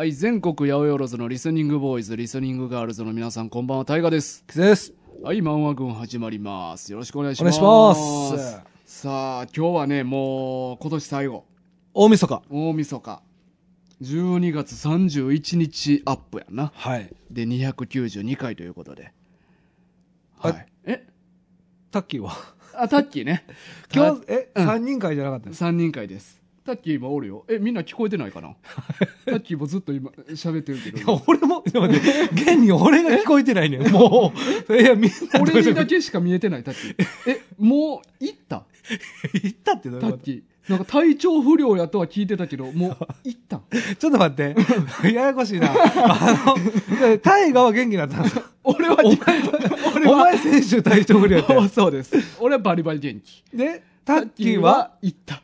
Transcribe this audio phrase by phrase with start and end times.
[0.00, 4.44] はい、全国八百万のリスニングボーイズ、リスニングガールズの皆さん、こんばんは、タイガです。
[4.54, 4.92] です。
[5.24, 6.92] はい、漫画軍始まります。
[6.92, 8.32] よろしくお願いしお願いします。
[8.32, 8.60] ます。
[8.86, 11.46] さあ、今日はね、もう、今年最後、
[11.94, 12.42] 大晦日。
[12.48, 13.22] 大晦日。
[14.00, 16.70] 12月31日アップやな。
[16.76, 17.12] はい。
[17.32, 19.12] で、292回ということで。
[20.38, 20.66] はあい。
[20.84, 21.08] え？
[21.90, 22.36] タッキーは？
[22.72, 23.44] あ、タッキーね。
[23.92, 25.64] 今日、え、うん三人会じゃなかったです。
[25.64, 26.37] 3人会です。
[26.68, 27.44] タッキー今おるよ。
[27.48, 28.54] え、みんな聞こえてないかな？
[29.26, 31.22] タッキーもずっと今喋ってるけいやど。
[31.26, 33.90] 俺も、ちょっと待って現に俺が聞こえてないねん。
[33.90, 34.32] も
[34.68, 37.30] う、いや、みんな俺にだけしか見えてない、タッキー。
[37.32, 38.64] え、もう行った？
[39.42, 40.42] 言ったってどういうこタッキー。
[40.68, 43.62] なんか体調不良やとは聞いてたけど、もう行った？
[43.98, 44.54] ちょっと待って。
[45.14, 45.70] ややこしいな。
[45.72, 46.34] あ
[47.00, 48.96] の、タイガは元気だったんですか俺は、
[49.94, 52.14] 俺おは、前先週体調不良やったよそうです。
[52.38, 53.42] 俺はバリバリ元気。
[53.54, 55.42] で、タッキーは行った。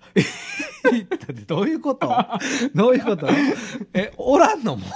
[0.91, 2.09] 言ったってどういうこと？
[2.75, 3.29] どういうこと？
[3.93, 4.87] え、おらんのも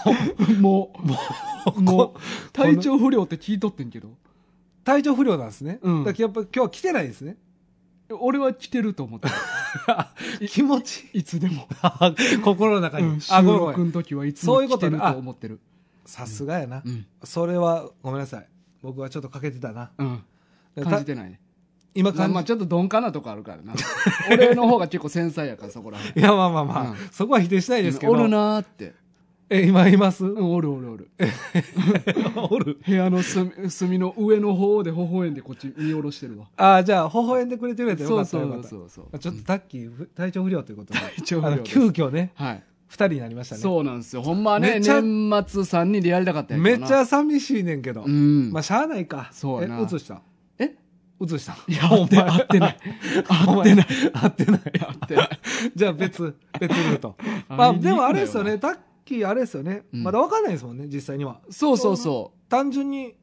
[0.49, 0.53] う？
[0.55, 0.93] も
[1.77, 2.21] う、もう、
[2.53, 4.09] 体調不良って聞いとってんけど。
[4.85, 5.81] 体調不良なんですね。
[5.83, 7.37] うんだからやっぱ今日は来てないですね。
[8.19, 9.35] 俺は来てると思ってる。
[10.49, 11.69] 気持ちいつでも。
[12.43, 13.07] 心の中に。
[13.09, 13.77] うん収あ、ごめんごめん。
[13.77, 15.61] 録の時はいつそういうことねも来てると思ってる。
[16.07, 17.05] さすがやな、うん。
[17.23, 18.49] それはごめんなさい。
[18.81, 19.91] 僕はちょっと欠けてたな。
[19.99, 20.25] うん。
[20.75, 21.39] た感じてないね。
[21.95, 23.75] まあ今感じ、まあちょっと鈍感なとこあるからな。
[24.31, 26.21] 俺の方が結構繊細やから、そこら辺。
[26.21, 28.13] いや、まあまあまあ、うんそこは否定しないですけど。
[28.13, 28.95] おるなーって。
[29.51, 31.09] え、今います、うん、おるおるおる。
[32.51, 32.79] おる。
[32.87, 36.49] 部屋の隅隅の上の方で微笑んでこっち見下ろしてるわ。
[36.57, 38.67] ああ、じゃあ、微笑んでくれてるやつよそうそかったよかった。
[38.69, 39.05] うそうそう。
[39.11, 41.01] まあちょっとタッキー、ふ体調不良ということで。
[41.01, 42.63] 体調不良急遽ね、はい。
[42.89, 43.63] 二人になりましたね。
[43.63, 44.23] そうなんですよ。
[44.23, 44.93] ほんまはね、年末
[45.63, 48.05] 3人でやりたかっためっちゃ寂しいねんけど。
[48.05, 48.51] うん。
[48.53, 49.31] まあ、しゃあないか。
[49.33, 50.15] そうやなえ、映した？
[50.15, 50.19] え
[51.21, 52.77] 映したいや、合って合ってない。
[53.29, 53.87] 合ってない。
[54.13, 54.61] 合ってない。
[54.61, 55.41] 合ってない。
[55.75, 57.17] じゃあ別、 別ルート。
[57.49, 59.83] あまあ、でもあれですよなね、タッキーあれですよね。
[59.93, 61.41] うんまだわかんないですもんね、実際には。
[61.51, 63.15] そうそうそ単純に。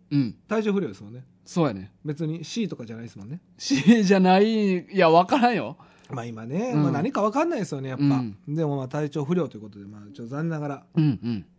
[0.48, 1.24] 体調不良ですもんね。
[1.46, 1.92] そうやね。
[2.04, 3.40] 別に C とかじゃないですもんね。
[3.58, 5.78] C じゃない、いや、わからんよ。
[6.12, 8.04] まあ今ね、うんまあ何かわかんないですよね、やっぱ。
[8.04, 10.86] うんでもまあ体調不良ということで、まあちょっと残念ながら。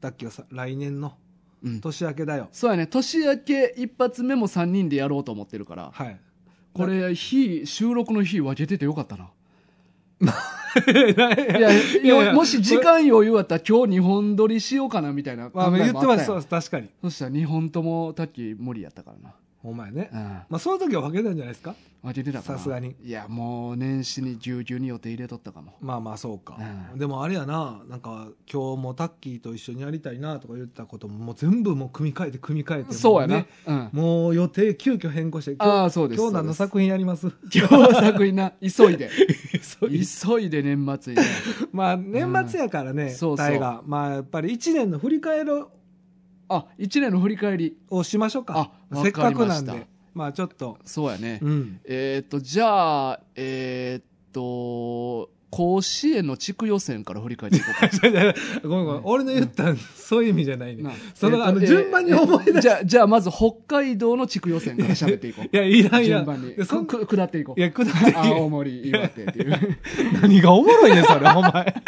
[0.00, 1.14] タッキーはさ、来年の
[1.62, 1.80] うん。
[1.80, 2.48] 年明けだよ。
[2.52, 2.86] そうやね。
[2.86, 5.90] 年明け一発目も3人でやろうと思ってるから。
[5.92, 6.20] はい。
[6.76, 9.30] これ、日、収録の日分けててよかったな。
[12.02, 16.88] いいや、もし時間余裕あったら今日2本撮りしようかなみたいな考まあえも言ってます、そうあったやん確かに。
[17.02, 19.34] そしたら2本ともタッキー無理やったからな。
[19.68, 20.10] お前ね。
[20.12, 20.18] うん。
[20.20, 21.74] まあその時は分けたんじゃないですか？
[22.02, 22.40] 分けてた。
[22.42, 25.72] さすがにいや、もう年始にぎゅうぎゅうに予定入れとったかも。
[25.80, 26.56] まあまあそうか、
[26.92, 33.88] うんでもあれやななんか今日もタッキーと一緒にやりたいなとか言ってたことももう全部もう組み替えて組み替えてそうやねうん。
[33.92, 36.20] もう予定急遽変更して今日ああ、そうです。
[36.20, 37.32] 今日何の作品やります？
[37.52, 39.10] 今日作品な、 急いで。
[39.80, 41.26] 急いで年末にね。
[41.72, 45.50] まあ年末やからね、そうそうタイがまあやっぱり1年の振り返り
[46.48, 47.76] あ、1年の振り返り。
[47.90, 51.40] をしましょうかあせっかくなんでまあちょっとそうやね。
[51.42, 58.34] うんえっと、じゃあ、えっと、甲子園の地区予選から振り返っていこうか。
[58.66, 65.44] ごめんごめん、俺の言ったんそういう意味じゃないねなその、えーとあの順番に覚え出しえーじゃあ、じゃあまず北海道の地区予選から喋っていこう。
[65.54, 66.54] いやいらんいらん順番に。
[66.54, 67.60] でそんくく下っていこう。
[67.60, 69.78] いや、くだって 青森、岩手っていう。
[70.20, 71.82] 何がおもろいねん、それ、お前。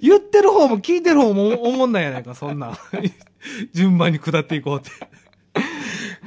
[0.00, 2.78] 言ってる方も聞いてる方もおもんないやないか、そんなん。
[3.72, 4.90] 順番に下っていこうって。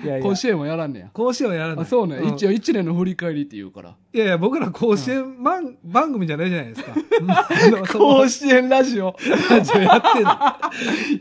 [0.03, 1.09] いやいや甲子園はやらんねや。
[1.11, 1.83] 甲子園はやらない。
[1.83, 2.19] あそうね。
[2.19, 3.95] ん一応1年の振り返りって言うから。
[4.13, 6.94] いやいや、僕ら甲子園番,、番組じゃないじゃないですか。
[7.97, 9.16] 甲子園ラジオ。
[9.19, 10.59] じゃやってな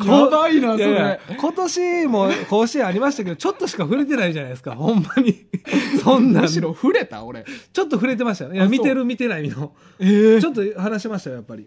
[0.05, 0.07] い。
[0.07, 1.37] やばいな、そいやいやれ。
[1.37, 5.47] 今年も甲子園ありましたけど、ちょっとしか触れてないじゃないですか、ほんまに。
[6.03, 6.43] そんなん。
[6.43, 7.41] ちょむしろ触れた俺。
[7.41, 8.55] っと触れてましたよ。
[8.55, 9.73] いや、見てる見てないの。
[9.99, 11.67] ええちょっと話しましたよ、やっぱり。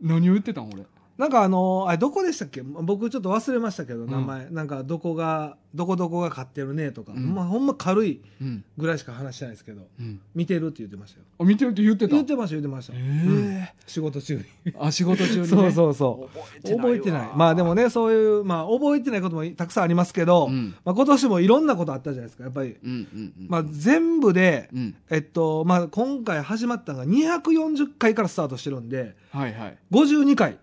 [0.00, 0.84] 何を言ってたん俺。
[1.20, 2.62] なんかあのあれどこでしたっけ？
[2.62, 4.48] 僕ちょっと忘れましたけど、ん名前。
[4.50, 8.64] なんかどこが、どこどこが勝ってるねとか、うんまあほんま軽いうん。
[8.78, 10.18] ぐらいしか話してないですけど、うん。
[10.34, 11.26] 見てるって言ってましたよ。
[11.38, 12.14] あ、見てるって言ってた？
[12.14, 12.94] 言ってました、言ってました。
[12.96, 14.44] えうんえ仕事中に。
[14.78, 15.46] あ、仕事中にね。
[15.46, 16.38] そうそうそう。
[16.66, 17.30] 覚覚えてない。
[17.36, 22.76] まあでもね、そういう、まあ覚えてないこともたくさんありますけど、うんまあ今年もいろんなことあったじゃないですか、やっぱり。
[22.82, 23.46] うんうんうん。
[23.48, 24.94] まあ全部で、うん。
[25.10, 29.78] えっと、まあ今回始まったのが240回からスタートしてるんで、はいはい。
[29.92, 30.58] 52回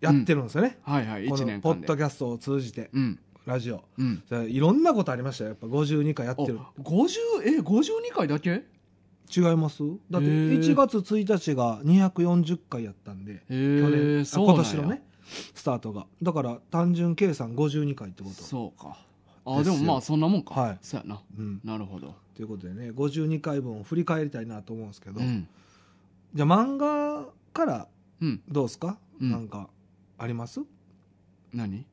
[0.00, 0.78] やってるんですよね。
[0.82, 1.28] はいはい。
[1.28, 3.18] こ1年ポッドキャストを通じて、うん。
[3.46, 3.84] ラジオ。
[3.96, 4.22] うん。
[4.48, 5.50] いろんなことありましたよ。
[5.50, 6.58] やっぱ52回やっておる。
[6.82, 7.08] 50、
[7.44, 8.64] え、52回だけ？
[9.34, 9.82] 違います？
[10.10, 15.02] だってへー1月1日が240回やったんで、へ去え、年、今年のね、
[15.54, 16.06] スタートが。
[16.22, 18.42] だから単純計算52回ってこと。
[18.42, 18.98] そうか。
[19.44, 20.60] あ、でもまあそんなもんか。
[20.60, 21.20] はいそうやな。
[21.38, 21.60] うん。
[21.64, 22.14] なるほど。
[22.34, 25.48] ということでね、52回分を振り返りたいなと思うんですけど、うん。
[26.34, 27.88] じゃあ漫画から
[28.20, 28.42] うん。
[28.48, 29.68] どうですか、うんなんか、
[30.18, 30.60] あります？
[31.52, 31.86] 何？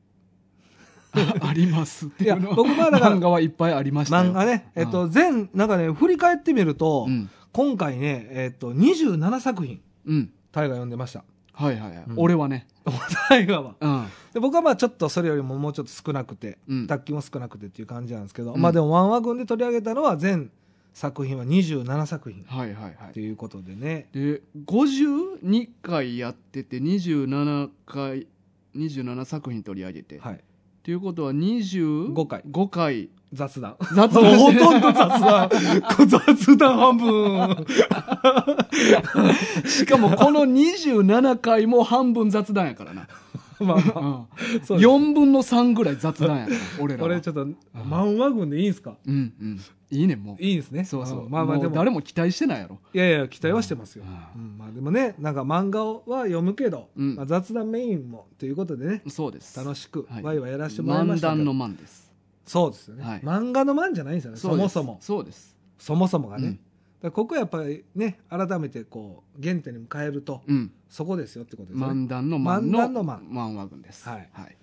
[1.15, 2.47] あ ありますっていうの。
[2.47, 4.31] いや僕はだから漫画はいっぱいありましたよ。
[4.31, 7.29] 漫画ね、えっと、全、なんかね、振り返ってみると、うん。
[7.51, 10.33] 今回ね、えっと、27作品、うん。
[10.51, 11.23] 大河読んでました。
[11.53, 12.15] はいはいはい、うん。
[12.17, 12.67] 俺はね。
[13.29, 13.75] 大河は。
[13.79, 14.05] うん。
[14.33, 16.87] で僕はまあちょっとそれよりももうちょっと少なくて、うん。
[16.87, 18.61] 卓球も少なくてっていう感じなんですけど、うん。
[18.61, 20.49] まあでもワンワ軍で取り上げたのは全
[20.93, 22.43] 作品は27作品。
[22.45, 23.13] はいはいはい。
[23.13, 24.07] ということでね。
[24.13, 28.27] で52回やってて27回
[28.75, 30.35] 27作品取り上げて、はい。
[30.35, 30.37] っ
[30.83, 32.41] ていうことは25 5回。
[32.49, 33.09] 5回。
[33.33, 33.75] 雑談。
[33.95, 35.49] 雑もうほ談とんど雑談。
[36.35, 37.65] 雑談半分。
[39.67, 43.07] しかもこの27回も半分雑談やからな、
[43.59, 44.25] まあまあ。
[44.53, 44.89] うん、そうです。
[44.89, 47.09] 4分の3ぐらい雑談やから俺らは。
[47.09, 47.45] これちょっと、
[47.75, 48.95] 漫画軍でいいんすか？
[49.07, 49.59] うんうん
[49.93, 50.43] いいねもう。
[50.43, 50.83] いいですね。
[50.83, 51.29] そうそう、ん。
[51.29, 52.79] まあまあでも、う誰も期待してないやろ。
[52.93, 54.03] いやいや、期待はしてますよ。
[54.03, 54.57] ううん。
[54.57, 57.15] まあでもね、なんか漫画は読むけど、うん。
[57.15, 59.57] まあ、雑談メインもということでね、そうです。
[59.57, 60.23] 楽しくはい。
[60.23, 62.11] ワイワイやらせてもらいま漫したけど、談の漫です。
[62.45, 63.21] そうですよね、はい。
[63.21, 64.73] 漫画の漫じゃないんですよね、そもです。
[64.73, 64.97] そも。
[64.99, 65.57] そうです。
[65.77, 66.47] そもそもがね。
[66.47, 66.53] うん。
[66.53, 66.63] だか
[67.03, 70.71] らここやっぱりね、改めてこう、原点に変えると、うん。
[70.89, 72.05] そこですよってことですよね。
[72.05, 73.19] 漫談の漫の漫談の漫。
[73.29, 74.07] 漫画軍です。
[74.07, 74.29] はい。
[74.31, 74.57] はい。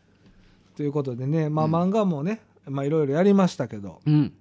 [0.77, 4.33] ということでね、まあうん漫画もね、まあいろいろやりましたけど、うん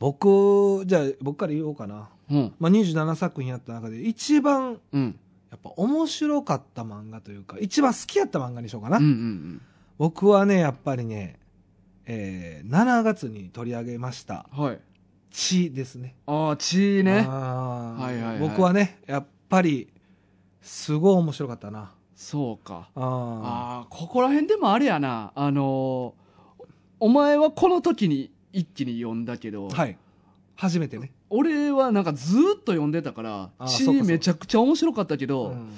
[0.00, 2.08] 僕、じゃあ僕から言おうかな。
[2.30, 2.54] うん。
[2.58, 5.18] まあ27作品やった中で一番うん。
[5.50, 8.96] やっぱ面白かった漫画というか、一番好きやった漫画にしようかな。
[8.96, 9.62] うんうん
[9.98, 11.38] 僕はね、やっぱりね、
[12.06, 14.80] えー7月に取り上げました、うんはい。
[15.30, 16.16] 血ですね。
[16.26, 17.26] ああ血ね。
[17.28, 18.38] はいはいはい。
[18.38, 19.88] 僕はね、やっぱり、
[20.62, 21.92] すごい面白かったな。
[22.14, 22.88] そうか。
[22.94, 25.32] あああここら辺でもあれやな。
[25.34, 26.64] あのー
[27.02, 29.96] お前はこの時に一気に読んだけど、ーはい。
[30.56, 31.12] 初めてね。
[31.30, 35.72] 俺はなんかずーっと読んでたから血めちゃくちゃ面白かったけど、うん。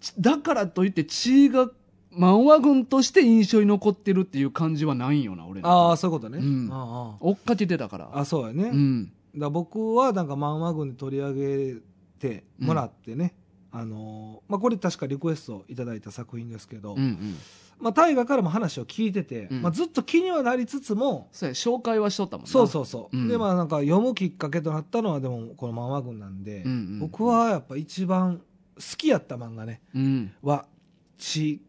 [0.00, 1.68] ちだからといって血が
[2.16, 6.38] 漫画軍として印象に残ってるっていう感じはないんよな俺のああ、そういうことね。
[6.38, 6.68] うん。
[6.72, 8.10] あ追っかけてたから。
[8.12, 8.64] ああそうやね。
[8.64, 9.12] うん。
[9.36, 11.76] ら僕はなんか漫画群で取り上げ
[12.18, 13.34] てもらってね、
[13.72, 17.36] あのーまあ、これ確かリクエストいただいた作品ですけど、うんうん
[17.78, 19.62] まあ、大河からも話を聞いてて、うん。
[19.62, 22.50] まあ、ずっと気にはなりつつも、そうや紹介はしとったもんな。
[22.50, 23.28] そうそうそう、うん。
[23.28, 28.40] でまあなんか読むきっかけとなったのはでもこの漫画群なんで、うんうん僕はやっぱ一番
[28.76, 29.80] 好きやった漫画ね。
[29.94, 30.32] うん。
[30.42, 30.66] は
[31.18, 31.60] 「血」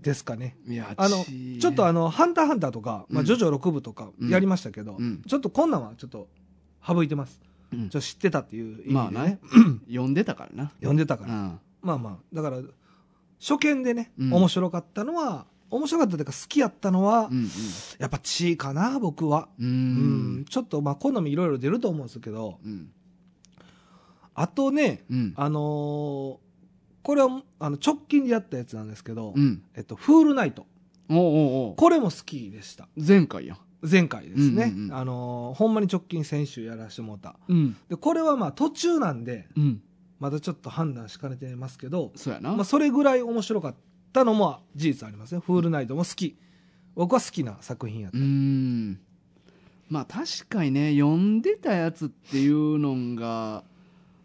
[0.00, 0.56] ですかね。
[0.66, 1.58] いやあの血。
[1.58, 5.22] ちょっとあの「ハンターハンター」とか「まあ、うんジョジョ6部」とかやりましたけど、うん。
[5.26, 6.28] ちょっとこんなんはちょっと
[6.86, 7.40] 省いてます。
[7.72, 7.88] うん。
[7.88, 9.38] ちょっと知ってたっていう意味でね、まあな。
[9.88, 10.72] 読んでたからな。
[10.76, 11.60] 読んでたから、うん。
[11.82, 12.60] まあまあだから
[13.40, 14.32] 初見でね、うん。
[14.32, 17.48] 面白かったのは面白かったというか好きやったのは、うん
[17.98, 19.48] やっぱ血かな僕は。
[19.58, 19.66] うん。
[19.66, 20.40] ううん。
[20.40, 22.90] んちょっとまあ好みいろいろ出ると思うんですけどうん。
[24.34, 25.32] あとねうん。
[25.36, 26.36] あのー
[27.04, 29.64] これはあの直近でやったやつなんですけど、うん。
[29.74, 30.66] えっと、フールナイト。
[31.10, 31.76] おうおうおう。
[31.76, 32.86] これも好きでした。
[32.96, 33.54] 前回や。
[33.54, 33.58] ん
[33.90, 37.76] 前回ですね、うんうんうんあのーほんまに直近先週やらしてもうん。
[37.88, 39.82] でこれはまあ途中なんでうん。
[40.20, 43.78] まだちょっと判断しかねてますけど、そうやな、まあ、それぐらい面白かった
[44.24, 45.40] のも事実ありますね。
[45.44, 46.36] フールナイトも好き。
[46.94, 49.00] 僕は好きな作品やった、うーん。
[49.88, 53.64] まあ確かにね読んでたやつっていうのが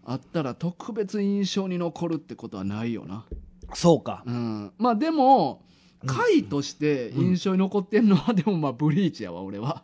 [0.06, 3.26] あったら特別印象に残るってことはないよな、
[3.74, 4.24] そうか。
[4.26, 5.62] うん、まあでも
[6.04, 6.08] うん。
[6.08, 9.84] 回として印象に残ってんのはでもまあブリーチやわ俺は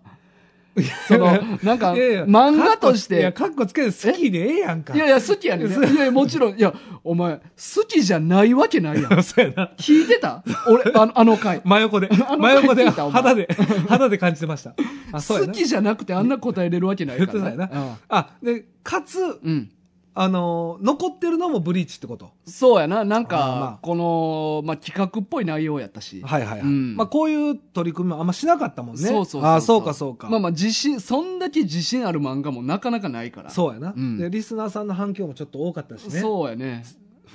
[1.08, 1.26] その
[1.62, 4.96] なんか漫画としいやてカッコつけて好きでええやんか。
[4.96, 5.70] いやいや好きやねん。
[5.70, 6.58] ねいやもちろん。
[6.58, 9.10] いやお前好きじゃないわけないやん。
[9.24, 9.72] そうやな。
[9.78, 10.44] 聞いてた？
[10.68, 11.62] 俺あのあの回。
[11.64, 12.10] 真横で。
[12.10, 13.48] 真横で肌で
[13.88, 14.74] 肌で感じてました。
[15.14, 15.54] あそうやな。
[15.54, 19.70] 好きじゃなくてあんな答えれるわけないから、言ってたよあでかつうん、うん
[20.16, 22.32] あのー残ってるのもブリーチってこと？
[22.46, 23.80] そうやな、なんか、あーまあ。
[23.82, 26.22] この、まあ、企画っぽい内容やったし。
[26.24, 26.96] はいはいはい、うん。
[26.96, 29.02] まあこういう取り組みもあんましなかったもんね。
[29.02, 30.30] そうそうそうあそうかそうか。
[30.30, 33.50] まあまあ、自信、そんだけ自信ある漫画もなかなかないから。
[33.50, 34.18] そうやな、うん。
[34.18, 36.20] でリスナーさんの反響もちょっと多かったしね。
[36.20, 36.84] そうやね。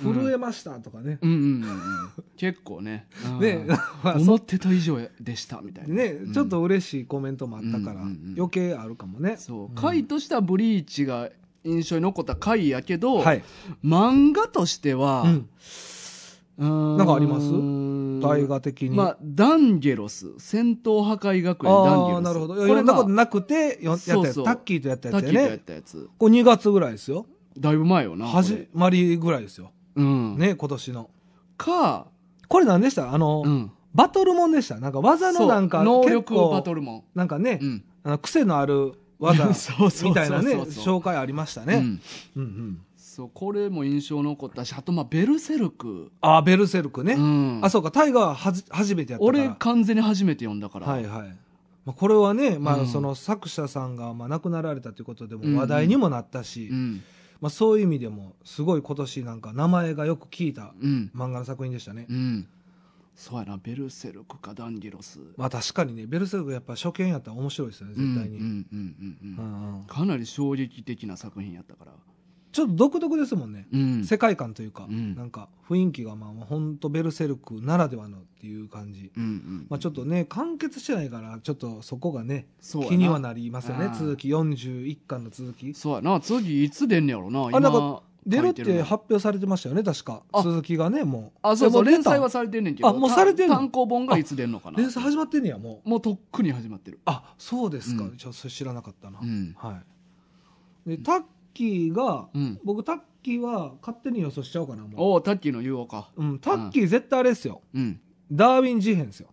[0.01, 1.31] 震えましたとかね、うん。
[1.31, 1.69] うんうんうん。
[2.37, 3.07] 結構ね。
[3.27, 3.39] うん。
[3.39, 3.65] ね
[4.01, 5.95] まあ思ってた以上でした、みたいな。
[5.95, 9.35] ね、うんちょっと嬉しいコメントもあったから、うんうんうん余計あるかもね。
[9.37, 9.71] そう。
[9.73, 9.75] ん。
[9.75, 11.29] 回としてはブリーチが
[11.63, 13.43] 印象に残った回やけど、はい、
[13.83, 15.23] 漫画としては、
[16.57, 17.49] うん、なんかあります？
[18.21, 22.21] 大河的に、まあ、ダンゲロス、戦闘破壊学園ダンゲロス。
[22.21, 26.09] なるほどこれなことまあなくてよやったやつタッキーとやったやつやタッキーとやっねたやつ。
[26.17, 27.25] これ2月ぐらいですよ
[27.57, 28.27] だいぶ前よな。
[28.27, 30.37] 始まりぐらいですようん。
[30.37, 31.09] ね今年の
[31.57, 32.07] か、
[32.47, 33.13] これ何でした？
[33.13, 33.71] あの、うん。
[33.93, 34.79] バトルモンでした？
[34.79, 37.03] なんか技のなんか能結力構バトルモン。
[37.15, 37.83] なんかね、うん。
[38.03, 40.09] あの癖のある技 そうそうそうそう。
[40.09, 42.01] みたいなね紹介ありましたね、うん。
[42.35, 42.81] うんうん。
[42.97, 47.59] そうこれも印象残ったしあとまあベルセルク、あベルセルクね、うん。
[47.61, 49.43] あそうかタイガーははじ初めてやったから。
[49.43, 51.27] 俺完全に初めて読んだから、はいはい。
[51.85, 52.87] まあ、これはね、まあ、うん。
[52.87, 55.53] その作者さんがまあ亡くなられたということでうん。
[55.53, 57.01] も話題にもなったし、うん。
[57.41, 61.11] まあ、そういう意味でもすごい今年なんか名前がよく聞いたうん。
[61.15, 62.47] 漫画の作品でしたね、うん
[63.15, 65.19] そうやなベルセルクかダンギロス。
[65.37, 71.91] まあ確かにねベルセルクやっぱ初見やったら面白いですよね絶対に、うんうんうんかなり衝撃的な作品やったから。
[72.51, 74.03] ちょっと独特ですもんね、うん。
[74.03, 75.15] 世界観というか、うん。
[75.15, 79.67] なんか雰囲気がまあ本当ベルセルクならではのっていう感じ、うんうん。
[79.69, 82.47] まあ、ちょっとね完結してないからちょっとそこがね
[82.87, 83.89] 気にはなりますよね。
[83.93, 85.73] 続き41巻の続き。
[85.75, 86.19] そうやな。
[86.19, 87.55] 次いつ出んねやろな。
[87.55, 90.23] あなんか今出るって発表されてましたよね確か。
[90.31, 90.43] あ。
[90.43, 91.39] 続きがねもう。
[91.41, 92.89] あそうそう連載はされてんねんけど。
[92.89, 93.55] あもうされてんの？
[93.55, 94.77] 単行本がいつ出んのかな？
[94.77, 95.89] 連載始まってんねやもう。
[95.89, 96.99] もうとっくに始まってる。
[97.05, 98.17] あそうですか、うん。
[98.17, 99.55] ちょっとそれ知らなかったな、うん。
[99.57, 99.81] は
[100.85, 100.89] い。
[100.89, 101.23] でタッ
[101.53, 102.59] キーが、うん。
[102.63, 106.09] 僕タッキーは勝手に予想しちゃおうかなもおおタッキーの言おうか。
[106.15, 107.61] う、うん、タッキー絶対あれですよ。
[107.73, 108.01] うん。
[108.31, 109.29] ダーウィン事変ですよ。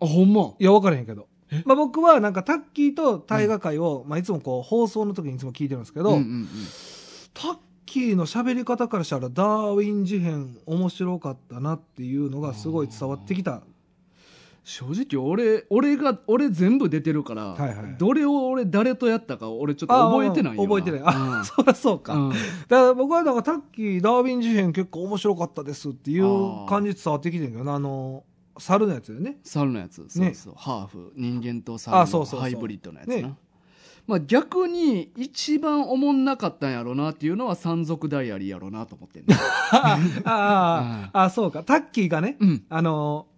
[0.00, 0.54] あほんま？
[0.58, 1.28] いや分からへんけど、
[1.64, 6.48] まあ、僕はなんかタッキーと大河会を、まあ、いつもこう放送の時にいつも聞いてるんですけど、うんうんうん
[7.32, 7.56] タッ
[7.86, 13.62] キーの喋り方からしたらダーウィン事変面白かったなっていうのがすごい伝わってきた。
[14.62, 17.96] 正直俺俺が俺全部出てるから、はいはい。
[17.98, 21.00] どれを俺誰とやったか俺ちょっと覚えてないよあ覚えてない。
[21.04, 21.44] あ、うん。
[21.44, 22.30] そりゃそうか、うん。
[22.30, 27.74] だから僕はなんかタッキーダーウィン事変結構面白かったですっていう感じ伝わってきてんけどな。
[27.74, 28.22] あの
[28.58, 29.38] 猿のやつよね。
[29.42, 30.04] 猿のやつ。
[30.08, 31.12] そうねそう、ハーフ。
[31.16, 33.34] 人間と猿のハイブリッドのやつな、ね
[34.10, 39.36] まあ、逆に一番おもんなかったんやろなっていうのは山賊ダイアリーやろなと思ってんね
[39.70, 41.62] ああ、ああそうか。
[41.62, 42.64] タッキーがね、うん。
[42.68, 43.28] あの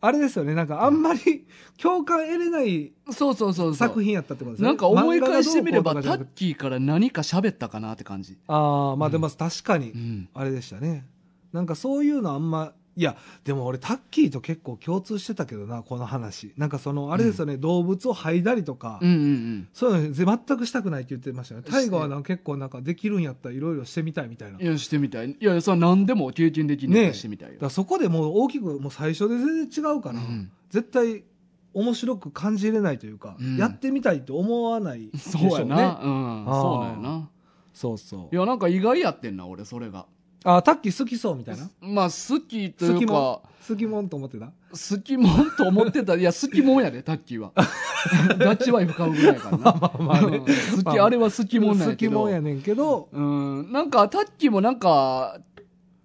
[0.00, 0.54] あれですよね。
[0.54, 1.46] なんかあんまり
[1.82, 4.68] 共感得れないそうそうそう作品やったってことですね。
[4.68, 11.06] なんか思い返してみればタッキーから何か喋ったかなって感じ、ああまあでも確かにうん、あれでしたね。
[11.52, 16.52] なんかそういうのあんまいやでも俺タッキーと結構共通してたけどなこの話。
[16.56, 19.68] なんかそのあれですよね、動物を嗅いだりとか、うんうんうん。
[19.72, 21.62] そういうの全くしたくないって言ってましたね。
[21.62, 24.60] 大河はな結構なんかできるんやったらいろいろしてみたいみたいな。
[24.60, 25.30] いやしてみたい。
[25.30, 31.24] いやそれは何でも経験できんねんからしてみたいそこでもう大きくもう最初で全然違うから、うん絶対
[31.72, 33.56] 面白く感じれないというか、うん。
[33.56, 37.28] やってみたいと思わないでしょそうやな、ねうん、そうなんやな。
[37.72, 38.34] そうそう。
[38.34, 40.06] いやなんか意外やってんな俺それが
[40.44, 41.70] あタッキー好きそうみたいな？
[41.80, 43.40] まあ好きというか。
[43.68, 44.46] 好きもんと思ってた？
[44.46, 46.14] 好きもんと思ってた。
[46.16, 47.52] いや好きもんやでタッキーは。
[48.38, 49.64] ダッチワイフ買うぐらいやからな。
[49.80, 50.38] まあまあね。
[50.38, 50.84] うん。
[50.84, 52.10] 好きあれは好きもんなん好やけど。
[52.10, 53.08] きもんやねんけど。
[53.12, 53.70] うん。
[53.70, 55.38] なんかタッキーもなんか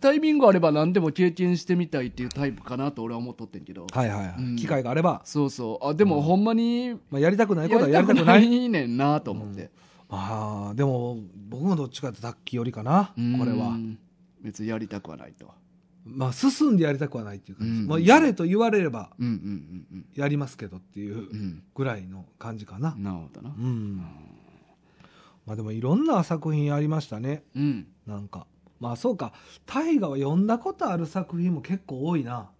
[0.01, 3.88] タイミングあれば何でも経験してみたいっていうタイプかなと俺は思っとってんけど。
[3.92, 4.56] はいはいはい、うん。
[4.58, 5.88] 機会があれば、そうそう。
[5.88, 8.65] あでもほんまにまあ、やりたくないことはやりたくやりたくなない。
[8.65, 9.72] いねんなと思って、
[10.10, 11.18] ああでも
[11.50, 13.39] 僕もどっちかってタッキーよりかなうん。
[13.39, 13.77] これは
[14.46, 15.52] 別にやりたくはないと。
[16.06, 17.88] まあ進んでやりたくはないっていう感じ、うん。
[17.88, 22.94] まあ、やれと言われればうんうんうんやりますけどっていううんうんぐらいの感じかな。
[22.96, 23.50] なるほどな。
[23.50, 23.98] うん、
[25.48, 27.44] まあでもいろんな作品ありましたね。
[27.56, 27.88] うん。
[28.06, 28.46] なんか。
[28.80, 29.34] まあそうか。
[29.66, 32.52] 大河は読んだことある作品も結構多いな。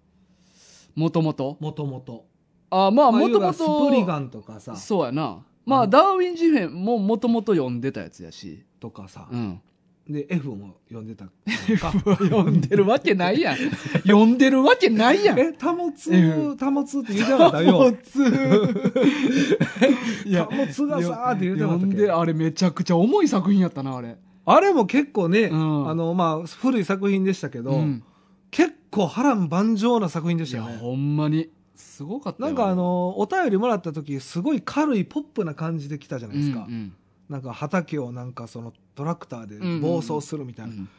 [0.96, 2.26] もともともともと
[2.72, 4.76] あまあもともまあ要はスプリガとンとかさ。
[4.76, 5.46] そうやな。
[5.68, 8.66] まあダーウィン事変ももともと読んでたやつやし。
[8.80, 9.62] とかさ、うん
[10.08, 11.26] で F も読んでた。
[11.68, 13.58] 読んでるわけないやん。
[14.06, 15.40] 読んでるわけないやん。
[15.40, 17.64] え保つ F 保つって言うてなかった？
[17.64, 18.20] よつ
[20.26, 21.96] いや保つがさーって言うてなかったっけ？
[21.98, 24.18] であれめちゃくちゃ重い作品やったなあれ。
[24.46, 25.90] あれも結構ね、うん。
[25.90, 28.04] あのまあ古い作品でしたけど、うん。
[28.52, 30.74] 結構波乱万丈な作品でしいたよね。
[30.74, 31.50] やほんまに。
[31.76, 32.48] すごかったよ。
[32.48, 36.94] なんかあのお便りもらった時すごい軽いポップな感じで来たじゃないですか、うんうん
[37.30, 40.90] なんか畑をなんかそのトラクターでうん暴走するみたいな、うん。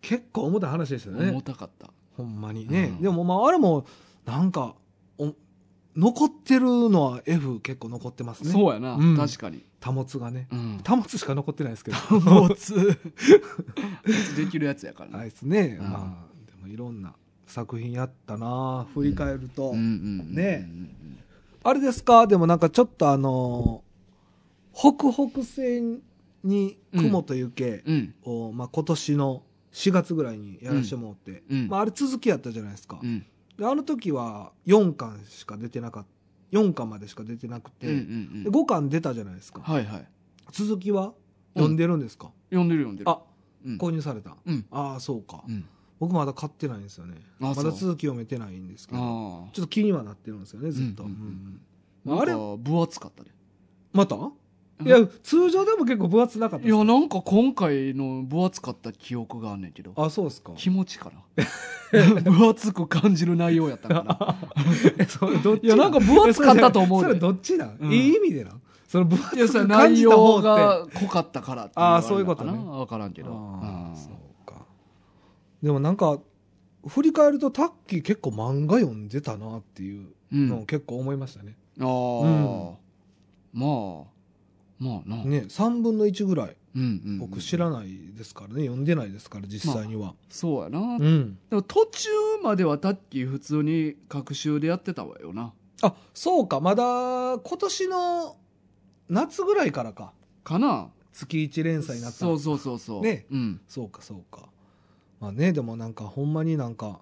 [0.00, 1.90] 結構重たい話でしたよね、重たかった。
[2.16, 3.02] ほんまにね、うん。
[3.02, 3.86] でもまああれも
[4.24, 4.74] なんか
[5.18, 5.34] お
[5.96, 8.50] 残ってるのは F 結構残ってますね。
[8.50, 8.94] そうやな。
[8.94, 9.16] うん。
[9.16, 9.62] 確かに。
[9.84, 10.48] 保つがね。
[10.50, 10.80] うん。
[10.86, 11.96] 保つしか残ってないですけど。
[12.20, 12.74] 持 つ
[14.36, 15.18] できるやつやからね。
[15.18, 15.90] あいつね、うん。
[15.90, 17.14] まあでもいろんな
[17.46, 18.86] 作品やったな。
[18.94, 20.68] 振り返ると、うんうんうんね。
[21.62, 22.26] あれですか？
[22.26, 23.82] でもなんかちょっとあの
[24.74, 26.00] 北北西
[26.42, 28.14] に雲と雪うん。
[28.22, 31.68] を、まあ、今年の4月ぐらいにやらせてもらって、うん。
[31.68, 33.24] まあ、あれ続きやったじゃないですか、うん。
[33.58, 39.60] であの時は4巻しか出てなかった4巻までしか出てなくて、うんうんで5巻出たじゃないですか。
[39.62, 40.08] はいはい。
[40.52, 41.14] 続きは
[41.54, 43.10] 読んでるんですか、読んでる読んでる。
[43.10, 43.20] あ
[43.64, 43.76] うん。
[43.78, 44.66] 購入された、うん。
[44.70, 45.64] ああそうか、うん。
[45.98, 47.16] 僕まだ買ってないんですよね。
[47.40, 51.04] まだ続き読めてないんですけどちょあっと気にはなってるんですよねずっと、
[52.08, 53.30] ああれ分厚かったで。
[53.92, 54.16] また？
[54.84, 59.92] いや、通常でも結構分厚なかったいやなんか今回の分厚かった記憶があんねんけど。
[59.96, 60.52] あ、そうですか。
[60.56, 62.22] 気持ちかな？
[62.22, 64.36] 分厚く感じる内容やったんかな？
[64.98, 67.08] え、 それどっちいやなんか分厚かったと思うで。
[67.08, 67.92] それどっちなん、うん。
[67.92, 68.50] いい意味でな。
[68.50, 72.52] んその分厚く感内じた方が濃かったからってあーそういうことね。
[72.52, 73.28] 分からんけど。
[73.94, 74.66] そうか。
[75.62, 76.18] でもなんか、
[76.86, 80.48] 振り返るとタッキー結構漫画読んでたなっていううん。
[80.48, 81.56] のを結構思いましたね。
[81.80, 82.72] ああ、
[83.52, 84.13] まあ
[84.78, 86.56] まあな、ね、3分の1ぐらい。
[86.74, 87.18] うんうんうん。
[87.18, 90.14] 僕知らないですからね、読んでないですから、実際には。
[90.28, 91.38] そうやな、うん。
[91.48, 92.08] でも途中
[92.42, 95.52] まではタッキー普通に学習でやってたわよな。
[95.82, 98.36] あ、そうか、まだ今年の
[99.08, 100.12] 夏ぐらいからか。
[100.42, 100.90] かな。
[101.12, 102.18] 月1連載になった。
[102.18, 103.02] そうそうそうそう。
[103.02, 103.26] ね。
[103.30, 103.60] うん。
[103.68, 104.48] そうかそうか。
[105.20, 107.00] まあねでもなんかほんまになんか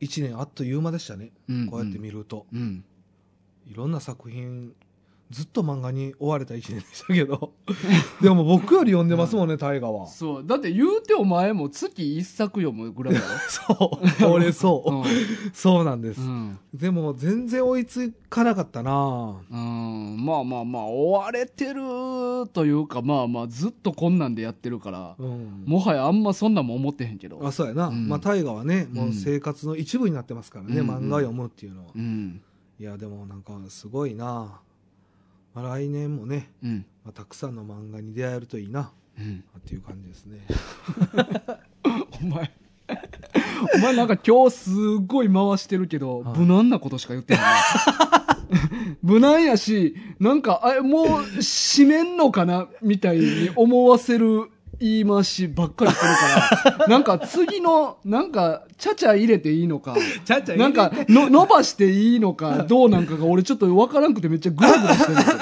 [0.00, 1.66] 1年あっという間でしたね、うん。
[1.68, 2.46] こうやって見ると。
[2.52, 2.84] うん。
[3.66, 4.74] いろんな作品
[5.32, 7.54] ずっと漫画に追われた1年でしたけど。
[8.20, 10.06] でも僕より読んでますもんね大河は。
[10.06, 10.46] そう。
[10.46, 14.26] だって言うてお前も月一作読むぐらいだ そう。
[14.26, 15.04] 俺そう、ろ
[15.54, 19.36] そうなんです、うん、でも全然追いつかなかったな。
[19.50, 21.80] うん、まあまあまあ追われてる
[22.52, 25.64] というかまあまあずっとこんなんでやってるからうん。
[25.66, 27.40] もはやあんまそんなんも思ってへんけど。
[27.42, 28.06] あそうやな、うん。
[28.06, 32.42] まあ大河はねもううん生活の一部になってますからね、うん漫画を読むっていうのは、うん。
[32.78, 34.60] いやでもなんかすごいな、
[35.54, 36.86] まあ、来年もね、うん。
[37.04, 39.44] まあ、たくさんの漫画に出会えるといいなうん。
[39.58, 40.46] っていう感じですね。
[42.22, 42.50] お前
[43.74, 46.38] お前なんか今日すごい回してるけど、はい。
[46.38, 47.42] 無難なことしか言ってない。
[49.02, 51.06] 無難やしなんかあもう
[51.38, 54.50] 締めんのかなみたいに思わせる
[54.82, 65.38] 言い回しばっかりするから なんか次のなんかちゃちゃ入れていいのかちゃちゃなんかの伸ばしていいのか どうなんかが俺ちょっとわからんくてめっちゃグラグラしてるんだけど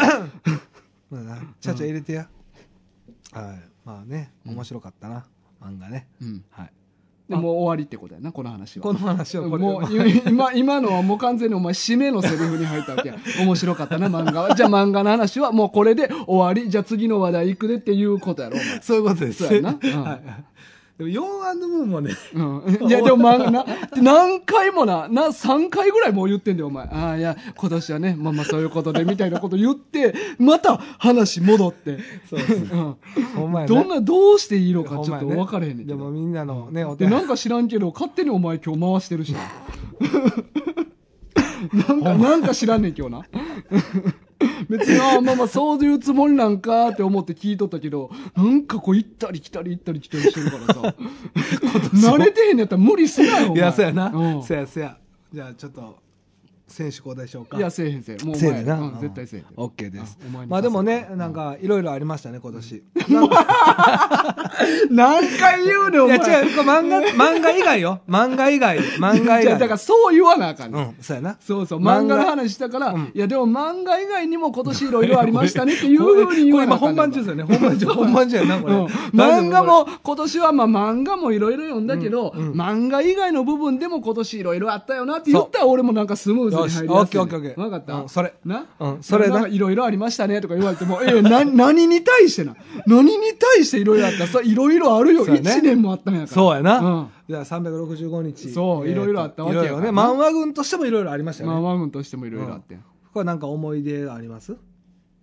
[1.11, 2.29] まあなちゃちゃ入れてや、
[3.33, 3.63] はい。
[3.85, 5.25] まあね面白かったな、
[5.61, 6.07] 漫画ね。
[6.21, 6.45] うん。
[6.51, 6.73] はい
[7.31, 8.83] でもう終わりってことやなこの話は。
[8.83, 13.17] この話はこれもう今今のはもう完全にお前締めのセリフに入ったわけや。
[13.41, 14.55] 面白かったな漫画は。
[14.57, 16.69] じゃあ漫画の話はもうこれで終わり。
[16.69, 19.47] じゃあ次の話題行くでっていうことやろそういうことです。
[19.47, 19.79] そうやな。
[19.81, 20.03] うん。
[20.03, 20.23] はい、
[21.01, 23.65] でも4案の部分もねうん、いやでも漫画な
[23.97, 26.87] 何回もなな3回ぐらいもう言ってんだよお前。
[26.89, 31.99] ああいや今年はねまあまあそういうことでみたいなこと言ってまた話戻って。
[32.29, 32.97] そうですうん。
[33.35, 39.33] ほんまやどんなどうしていいのかちょっと分からへんねんでもみんなのねお手でなんか知らんけど勝手にお前今日回してるし。
[39.33, 39.41] な
[41.95, 43.23] なんかなんか知らんねん今日な
[44.69, 50.95] 別にああまあまあそういうつもりなんかって思って聞いとったけどなんかこう行ったり来たり行ったり来たりしてるからさ。
[51.93, 54.43] 慣れてへんのやったら無理すなよいやそうやな、うん。
[54.43, 54.97] そうやそうや。
[55.33, 55.97] じゃあちょっと
[56.71, 57.57] 選手交代しようか？
[57.57, 58.25] いやせえへんせえ。
[58.25, 59.47] もうせやでな、うん絶対せえへん。
[59.57, 60.19] オッケーです。
[60.23, 62.83] うんお前にまあでもねなんかいろいろありましたね今年。
[64.91, 68.01] 何回言うねんおいや前違うこれ漫画 漫画以外よ。
[68.09, 68.79] 漫画以外。
[68.99, 69.43] 漫画以外。
[69.43, 70.83] じゃあだからそう言わなあかんねん。
[70.89, 71.37] うんそうやな。
[71.41, 73.11] そうそう、漫画漫画の話したから、うん。
[73.15, 77.43] いや、でも漫画以外にも今年いろいろありましたねっていう ふうに言これ今わなあかんねん本番中ですよね。
[77.45, 77.87] 本番中。
[77.87, 78.85] 本番中やなこれ、うん。
[78.87, 87.55] 漫画も今年はまあ漫画もいろいろ読んだけど、漫画以外の部分でも今年いろいろあったよなって言ったら俺もなんかスムーズオッケーオッケーオッケー。
[87.57, 88.35] 分かった、うんそれ。
[88.45, 88.67] な？
[88.79, 89.35] うんそれな。
[89.35, 92.55] なんかいろいろありましたねとか言われても、ええな、 何に対してな？
[92.87, 94.27] 何に対していろいろあった？
[94.27, 95.25] さ、いろいろあるよ。
[95.27, 95.41] ね。
[95.41, 96.33] 一年もあったんやから。
[96.33, 97.09] そうやな、うん。
[97.29, 98.51] じゃあ365日。
[98.51, 99.99] そういろいろあったわけやからいろいろね。
[100.01, 102.79] 漫画軍としてもいろいろありましたよね、漫画軍としてもいろいろあって。
[103.13, 104.53] これなんか思い出あります？
[104.53, 104.57] え、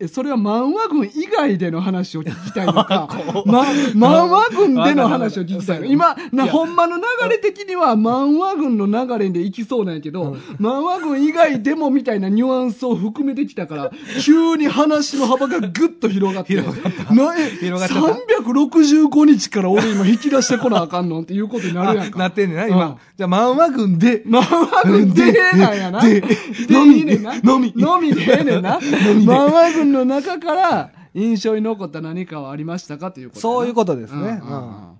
[0.08, 3.08] それは漫画軍以外での話を聞きたいのか、
[3.46, 5.92] ま、漫画軍での話を聞きたいのか。
[5.92, 16.54] 今、な、ほんまの流れ的には漫画軍の流れでいきそうなんやけど、漫画軍以外でもみたいなニュアンスを含めてきたから、 急に話の幅がぐっと広がって。
[16.54, 22.20] 広がったなえ、広がった365日から俺今引き出してこなあかんのっていうことになるやんか。
[22.20, 26.02] なってんねんな今、うんじゃあ漫画軍で漫画軍でなんやな。
[26.02, 26.28] でで
[26.70, 27.42] のみいいねんな。
[27.42, 28.78] のみのみでええねんな。
[28.78, 34.98] 漫画軍の中から印象に残った何かはありましたかということそういうことですねうん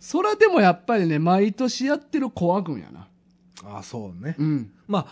[0.00, 3.08] それはでもやっぱりね、毎年やってるコア軍やな。
[3.64, 4.70] ああそうね、うん。
[4.86, 5.06] まあ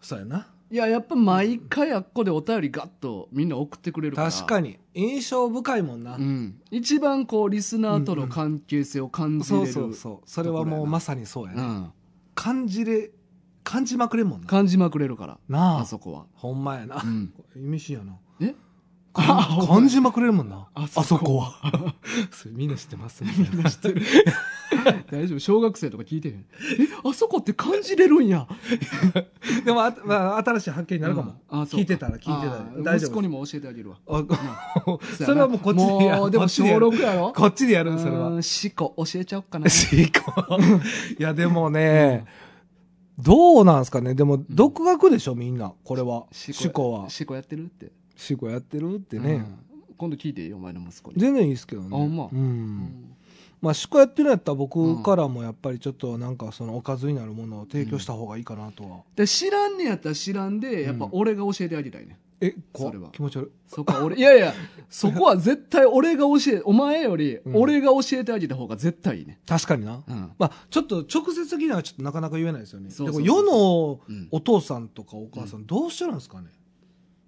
[0.00, 4.30] そうやないや、やっぱ毎回あっこでお便りガッとみんな送ってくれるから。
[4.30, 6.60] 確かに印象深いもんな、うん。
[6.70, 9.66] 一番こう、リスナーとの関係性を感じれる。
[9.66, 11.92] そうそうそうそれはもうまさにそうやね、うん。
[12.34, 13.10] 感じれ
[13.70, 14.46] 感じまくれんもんな。
[14.46, 15.38] 感じまくれるから。
[15.46, 15.80] なあ。
[15.80, 16.24] あそこは。
[16.34, 17.34] ほんまやな、うん。
[17.54, 18.14] 意味深やな。
[18.40, 18.54] え？
[19.12, 20.68] か感じまくれるもんな。
[20.74, 21.94] ああそそここは。
[22.32, 23.24] それみんな知ってます？
[23.24, 23.70] みんな。
[23.70, 24.02] 知ってる
[25.10, 25.38] 大丈夫？
[25.38, 26.34] 小学生とか聞いてへん？
[26.34, 26.44] え、
[27.04, 28.46] あそこって感じれるんや。
[29.66, 31.34] でもあ、まあ、新しい発見になるかも。
[31.50, 31.60] うん。
[31.62, 33.96] あそう聞いてたら聞いてたあらー大丈夫息子にも教えてあげるわ。
[34.06, 34.24] あ
[35.18, 36.20] そそれはもうこっちでやる。
[36.20, 36.86] もう、でも小こっちでやる。
[36.86, 37.32] 6やろ？
[37.34, 38.28] こっちでやるそれは。
[38.28, 38.42] うん。
[38.42, 39.68] 四股教えちゃおっかな。
[39.68, 40.56] シーコ。
[41.18, 42.24] いや、でもね、
[43.18, 44.14] どうなんすかね？
[44.14, 45.72] でも、独学でしょ、みんな。
[45.84, 46.26] これは。
[46.32, 47.10] 四思考は。
[47.10, 47.90] 四股やってるって。
[48.30, 49.32] 思考やってるってね。
[49.34, 49.58] うん
[49.98, 51.16] 今度聞いていいよ、お前の息子に。
[51.20, 51.88] 全然いいですけどね。
[51.90, 52.26] あほんま？
[52.26, 52.28] う。
[52.32, 53.14] うんん
[53.60, 58.98] まあ、思考やってるんやったら僕からもやっぱりちょっとなんかそのおかずになるものを提供した方がいいかなとは。
[59.16, 62.16] で知らんねやったら知らんで、やっぱ俺が教えてあげたいね。
[62.40, 63.50] え、それは気持ち悪い。
[63.66, 64.54] そこは俺、いやいや、
[64.88, 69.40] そこは絶対俺が教え、お前よりうん俺が教えてあげた方が絶対いいね。
[69.46, 70.02] 確かにな。
[70.06, 70.32] うん。
[70.38, 72.90] まあ、ちょっと直接的にはちょっとなかなか言えないですよね。
[72.90, 76.48] そうそう世のうんお父さんとかお母さんどうしてるんですかね？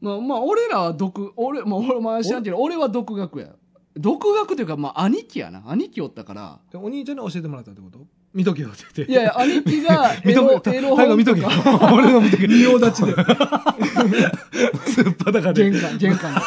[0.01, 3.55] まあ、まあ、俺らは独、俺、 まあ、俺、まあ、知らんけど、俺は独学や。
[3.97, 5.63] 独学というか、まあ、兄貴やな。
[5.67, 6.61] 兄貴おったから。
[6.71, 8.07] でお兄ちゃんに教えてもらったってこと？
[8.33, 9.13] 見とけよって言って。
[9.13, 11.49] いやいや、兄貴がエロ、見とけよ。
[11.93, 12.47] 俺の見とけ。
[12.47, 13.13] 仁王立ちで。
[14.87, 15.69] すっぱだかで。
[15.69, 16.41] 玄関、玄関で。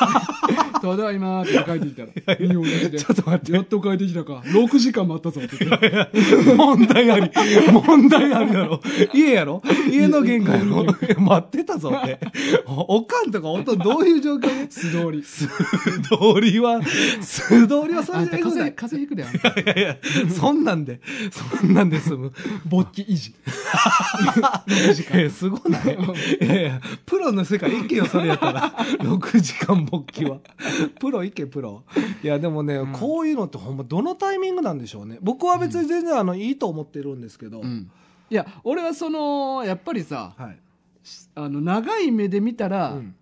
[0.83, 2.35] ただいまーって帰ってきたら。
[2.35, 2.99] 仁王立ちで。
[2.99, 4.43] ちょっと待ってやっと帰ってきたか。
[4.45, 6.09] 6時間待ったぞって言って。
[6.55, 7.31] 問題あり。
[7.71, 8.81] 問題ありやろ。
[9.13, 9.61] 家やろ？
[9.89, 10.99] 家の玄関やろ待
[11.39, 12.19] ってたぞって。
[12.65, 14.67] おおかんとか音どういう状況で？
[14.69, 15.23] 素通り。
[15.23, 16.81] 素通りは、
[17.21, 18.73] 素通りはそれでよくない。
[18.73, 19.59] 風邪ひくで、あんた。
[19.61, 19.97] いやいや、
[20.29, 20.99] そんなんで、
[21.31, 22.33] そんなんで済む。
[22.65, 23.33] 勃起維持。
[25.13, 25.97] えすごない？
[26.45, 28.73] いやいや、プロの世界行けよ、それやったら。
[28.99, 30.39] 6時間勃起は。
[30.99, 31.83] プロ行け、プロ。
[32.23, 35.17] いや、でもね、こういうのってほんまどのタイミングなんでしょうね。
[35.21, 37.61] 僕は別に全然あの、いいと思ってるんですけど。
[37.61, 37.89] うん。
[38.29, 40.59] いや、俺はその、やっぱりさ、はい。
[41.35, 43.15] あの、長い目で見たら、うん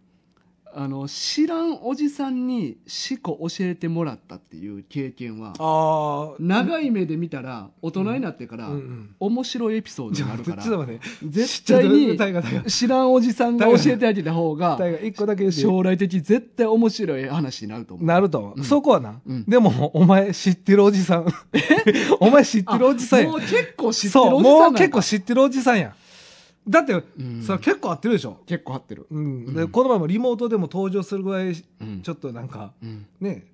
[0.74, 6.36] あの、知らんおじさんに死子教えてもらったっていう経験は。
[6.40, 8.70] 長い目で見たら、大人になってから、
[9.20, 10.62] 面白いエピソードじゃあ、になるから。
[11.24, 12.18] 絶対に。
[12.68, 14.80] 知らんおじさんが教えてあげた方が、
[15.52, 18.06] 将来的に絶対面白い話になると思う。
[18.06, 18.54] なると思う。
[18.58, 19.20] うんそこはな。
[19.26, 21.26] うんでも、お前知ってるおじさん。
[22.20, 25.96] お前知ってるおじさんやもう結構知ってるおじさんもう結構知ってるおじさんや。
[26.68, 28.38] だって、んそれ結構合ってるでしょ？
[28.46, 29.08] 結構合ってる。
[29.10, 29.54] うん。
[29.54, 33.06] で、うんこの前もリモートでも登場するぐらい、ちうんょっとなんか、うん。
[33.20, 33.48] ね、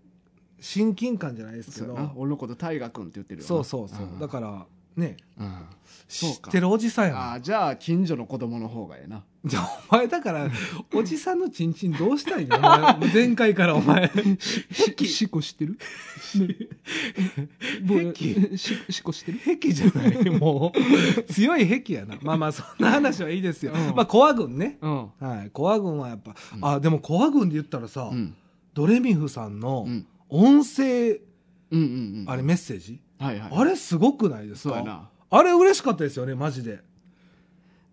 [0.59, 1.97] 親近感じゃないですけど。
[2.15, 3.47] 俺のこと大河君って言ってるよな。
[3.47, 4.05] そうそうそう。
[4.05, 4.65] んだから、
[4.97, 5.65] ね、うん。
[6.07, 9.17] 知ってるおじさんやああ、じゃあ、近所の子供の方がええな。
[9.17, 9.23] な。
[9.45, 10.49] じゃあ、お前だから、
[10.93, 14.09] おじさんのチンチンどうしたいのお前前回からお前。
[14.39, 15.77] し、しこ知ってる？
[18.13, 19.39] 癖し、しこ知ってる？
[19.45, 21.23] 壁じゃない、もう。
[21.31, 22.17] 強い壁やな。
[22.21, 23.73] まあまあ、そんな話はいいですよ。
[23.73, 24.77] うんまあ、コア軍ね。
[24.81, 25.07] うん。
[25.19, 25.49] はい。
[25.51, 28.33] コア軍はやっぱ、あ、でもコア軍で言ったらさ、うん。
[28.73, 30.07] ドレミフさんのうん。
[30.29, 31.19] 音声、うん
[31.71, 32.25] うんうん。
[32.27, 33.51] あれメッセージ、はいはい。
[33.51, 35.09] あれすごくないですか？
[35.29, 36.79] あれ嬉しかったですよね、マジで。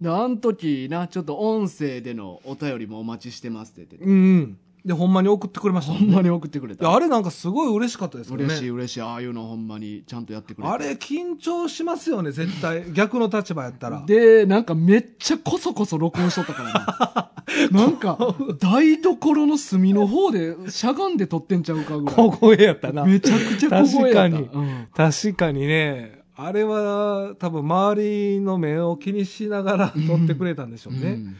[0.00, 4.04] で、あの時な、ちょっと音声でのお便りもお待ちしてますって言ってて。
[4.04, 4.58] うんうん。
[4.84, 6.92] で、ほんまに送ってくれましたね、ほんまに送ってくれた。
[6.92, 8.44] あれなんかすごい嬉しかったですよね。
[8.44, 9.00] 嬉しい嬉しい。
[9.00, 12.84] ああいうのほんまにちゃんとやってくれてあれ緊張しますよね、絶対。
[12.92, 14.04] 逆の立場やったら。
[14.04, 17.30] で、なんかめっちゃこそこそ録音しとったからな。
[17.72, 18.18] なんか、
[18.60, 22.14] 台所の隅の方でしゃがんで撮ってんちゃうかぐらい。
[22.16, 23.04] 小声やったな。
[23.04, 24.36] めちゃくちゃ小声やった。
[24.36, 31.00] 確かうん確かにね、あれは多分周りの目を気にしながら撮ってくれたんでしょうね。
[31.00, 31.36] うん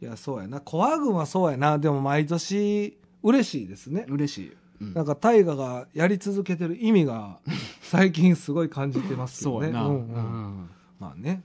[0.00, 0.60] いや、そうやな。
[0.60, 1.78] コア軍はそうやな。
[1.78, 4.06] でも毎年嬉しいですね。
[4.08, 4.52] 嬉しい。
[4.80, 7.40] うんなんか大河がやり続けてる意味が
[7.82, 9.66] 最近すごい感じてますよね。
[9.66, 9.82] そうやな。
[9.82, 11.42] んうんうんまあね。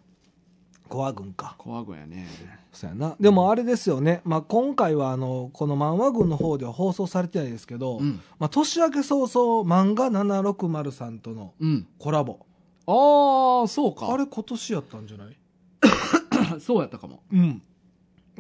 [0.88, 1.56] コア軍か。
[1.58, 2.28] 怖ぐやね。
[2.72, 3.16] そうやな。
[3.20, 4.22] でもあれですよね。
[4.24, 8.20] まあ今回はあの、この漫画軍の方では放送されてないですけど、うん。
[8.38, 11.88] まあ年明け早々漫画760さんとのうん。
[11.98, 12.38] コラボ。
[12.86, 14.14] ああ、そうか。
[14.14, 15.36] あれ今年やったんじゃない？
[16.62, 17.24] そうやったかも。
[17.32, 17.62] うん。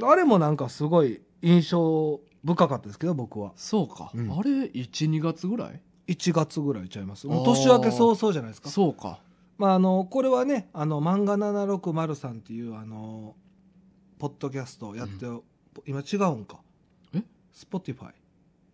[0.01, 3.51] あれもなんかすごい印象深かったですけど、僕は。
[3.55, 4.11] そうか。
[4.13, 7.27] うんあれ、1、2月ぐらい？1月ぐらいちゃいます。
[7.27, 8.69] もう年明け早々じゃないですか。
[8.69, 9.19] そうか。
[9.57, 13.35] まああの、これはね、あの、漫画760さんっていうあの、
[14.19, 15.25] ポッドキャストをやって、
[15.85, 16.57] 今違うんか。
[17.13, 17.21] え？
[17.51, 18.13] Spotify。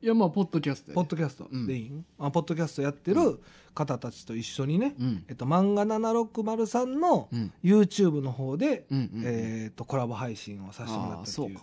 [0.02, 1.90] いや、まあ、ポッドキャストポッドキャストうんでいい？
[1.90, 3.40] ん、あポッドキャストやってる
[3.74, 5.24] 方たちと一緒にね、うん。
[5.28, 7.52] えっと、漫画760のうん。
[7.64, 8.98] YouTube の方で、うん。
[8.98, 9.24] うん。
[9.26, 11.58] えっと、コラボ配信をさせてもらったっていう。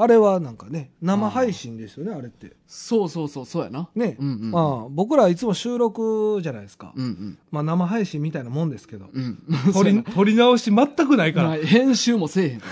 [0.00, 2.52] あれはなんかね、生配信ですよね、あれって。
[2.68, 3.88] そうそうそう、そうやな。
[3.96, 4.16] ね。
[4.20, 4.50] うんうん。
[4.52, 6.92] まあ、僕らいつも収録じゃないですか。
[6.94, 7.38] うんうん。
[7.50, 9.06] まあ、生配信みたいなもんですけど。
[9.12, 9.42] うん。
[9.74, 11.48] 撮り、撮り直し全くないから。
[11.48, 12.66] まあ編集もせえへんか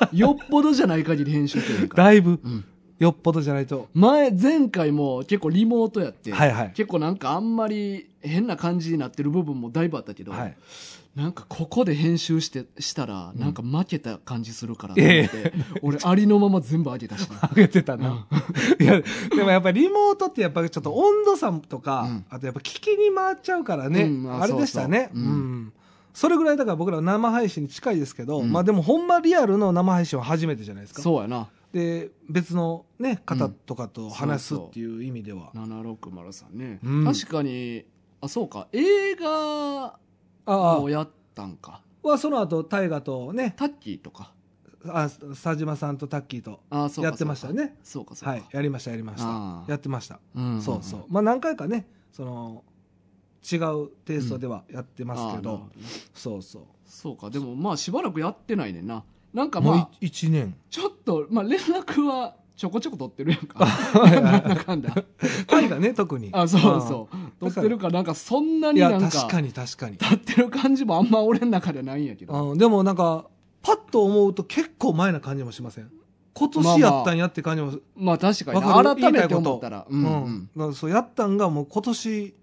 [0.00, 0.08] らな。
[0.18, 2.04] よっぽどじゃない限り編集せえへんから。
[2.04, 2.64] だいぶ、うん。
[2.98, 3.88] よっぽどじゃないと。
[3.92, 6.70] 前、前回も結構リモートやって、はいはい。
[6.74, 10.56] 結構なんかあんまり変な感じになってる部分もだいぶあったけど、はい。
[11.14, 17.48] なんかここで編集してしたら、うんなんか負けた感じするからと思って、 俺ありのまま全部上げたしな。
[17.54, 18.26] 上げてたな。
[18.80, 19.00] いや、
[19.34, 24.02] でもやっぱりリモートってやっぱりちょっと温度差とか、うんあとやっぱ聞きに回っちゃうからね。
[24.04, 25.10] うんああれでしたね。
[25.12, 25.72] そううそううんん。
[26.12, 31.02] それぐらいだから僕らは生配信に近いですけど、うんまあでもほんまリアルの生配信は初めてじゃないですか。
[31.02, 31.48] そうやな。
[31.72, 35.52] で、別のね、方とかと話すっていう意味では。
[35.54, 37.84] 760ね、うん確かに、
[38.20, 39.98] あ、そうか、映画
[40.46, 41.82] あをやったんか。
[42.04, 44.32] あ、はその後、大河とね、タッキーとか。
[44.88, 47.76] あ佐島さんとタッキーとあそうかやってましたね。
[47.82, 48.30] そうか、そうか。
[48.30, 50.20] はい、やりました、やりましたやってました。
[50.34, 51.04] うんそうそう。
[51.08, 52.64] まあ何回かね、その、
[53.50, 56.62] 違うテイストではやってますけど、あーなるほねそうそう。
[56.86, 59.04] そうか、でもまあしばらくやってないねんな。
[59.36, 60.56] なんかもうまあ、い一年。
[60.70, 63.66] ちょっと、まあ連絡はちょこちょこ取ってるやんか。
[64.22, 64.94] なんだかんだ。
[65.46, 66.30] タイがね、特に。
[66.32, 67.16] あ、そうそう。
[67.38, 69.98] 取ってるから、なんかそんなになんか、確かに確かに。
[69.98, 72.52] 立ってる感じもあんま俺の中ではないんやけど。
[72.52, 73.26] うん、でもなんか、
[73.60, 75.90] パッと思うと結構前な感じもしません？
[76.32, 79.86] 今年やったんやって感じも、まあ確かに改めて思ったら。
[79.90, 79.98] うう
[80.64, 82.34] んそうやったんがもう今年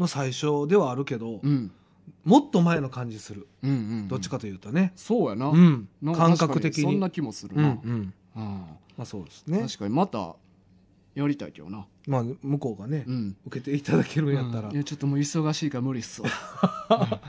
[0.00, 1.70] の最初ではあるけど、うん。
[2.24, 3.46] もっと前の感じする。
[3.62, 4.08] うんうん。
[4.08, 4.92] どっちかというとね。
[4.96, 5.48] そうやな。
[5.48, 5.88] うん。
[6.02, 6.84] な感覚的に。
[6.84, 7.72] そんな気もするうん、うな。
[7.72, 8.14] ん。
[8.36, 8.64] うん
[8.96, 9.60] まあそうですね。
[9.60, 10.36] 確かにまた
[11.14, 11.86] やりたいけどな。
[12.06, 13.36] まあ向こうがね、うん。
[13.46, 14.68] 受けていただけるんやったら。
[14.68, 16.28] うんいや、ちょっともう忙しいから無理っすわ。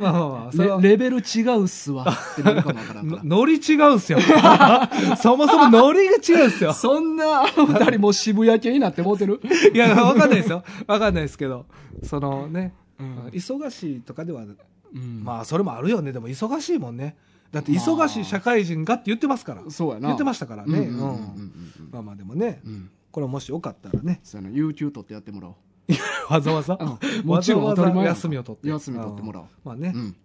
[0.00, 3.22] まあまあまあ、それはレレベル違うっすわってなるかもわからんから。
[3.24, 4.18] のノリ違うんすよ。
[5.20, 6.72] そもそもノリが違うんすよ。
[6.72, 9.40] そんな、あの二人もう渋谷系になってもうてる？
[9.72, 10.64] いや、わかんないですよ。
[10.86, 11.66] わかんないですけど、
[12.02, 16.12] そのね、うん忙しいとかでは、うんまあそれもあるよね。
[16.12, 17.16] でも忙しいもんね。
[17.52, 19.62] だって忙しい社会人がって言ってますから。
[19.70, 20.08] そうやな。
[20.08, 20.88] 言ってましたからね。
[21.90, 22.90] まあまあでもね、うんうん。
[23.12, 25.54] これもしよかったらね、そうやな、有給取ってやってもらおう。
[26.28, 28.68] わざわざ、うんもちろん休みを取って。
[28.68, 29.46] 休み取ってもらおう。
[29.64, 30.16] まあね、うん。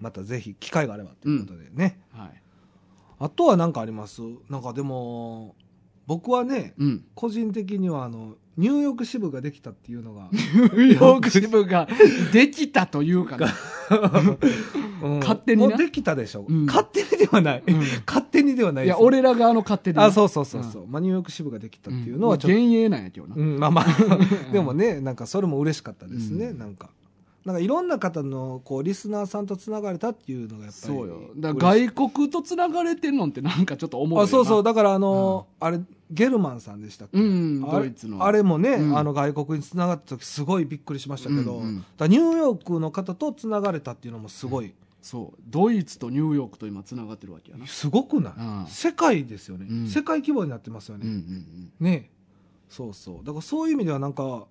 [0.00, 2.00] またぜひ機会があればということでね。
[2.12, 2.42] はい。
[3.20, 4.22] あとは何かあります？
[4.48, 5.54] なんかでも、
[6.06, 7.04] 僕はね、うん。
[7.14, 11.86] 個人的にはあの、ニューヨーク支部ができたっていうのが、ニューヨーク支部が
[12.32, 13.46] できたというかな。
[15.00, 15.18] うん。
[15.20, 15.68] 勝手にな。
[15.68, 16.66] もうできたでしょ、うん。
[16.66, 17.62] 勝手にではない。
[17.64, 17.78] うん。
[18.04, 19.98] 勝手にではないいや、俺ら側の勝手に。
[20.00, 23.36] あ、そうそうそうそう、まあ、ニューヨーク支部ができたっていうのはちょっと、幻影なんやけどな。
[23.36, 23.86] うん、まあまあ、
[24.52, 26.58] でもね、なんかそれも嬉しかったですね、うん。
[26.58, 26.90] なんか。
[27.48, 31.30] なんかいろんな方のこうリスナーさんとつながれたっていうのがやっぱりそうよ。
[31.34, 34.22] だ外国と繋がれてんのってなんかちょっと思う。
[34.22, 34.62] あそうそう。
[34.62, 35.80] だからあのーあれ
[36.10, 38.22] ゲルマンさんでしたっけ、うん、あれドイツの。
[38.24, 38.98] あれもね、うん。
[38.98, 41.74] あの外国につながった時すごいびっくりしましたけど、うんうん。
[42.10, 45.40] ニューヨークの方とつながれたっていうのもすごい、そう。
[45.48, 47.66] ドイツとニューヨークと今繋がってるわけやな。
[47.66, 48.66] すごくない、うん。
[48.68, 49.88] 世界ですよね、うん。
[49.88, 51.46] 世界規模になってますようんうね、ん。
[51.80, 52.10] ね。
[52.68, 53.24] そうそう。
[53.24, 54.46] だからそういう意味ではなんか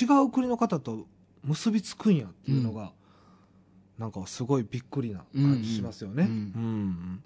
[0.00, 1.06] 違う国の方と
[1.44, 2.92] 結びつくんやっていうのが、
[3.98, 7.22] なんかすごいびっくりな感じしますよね、うんうんうん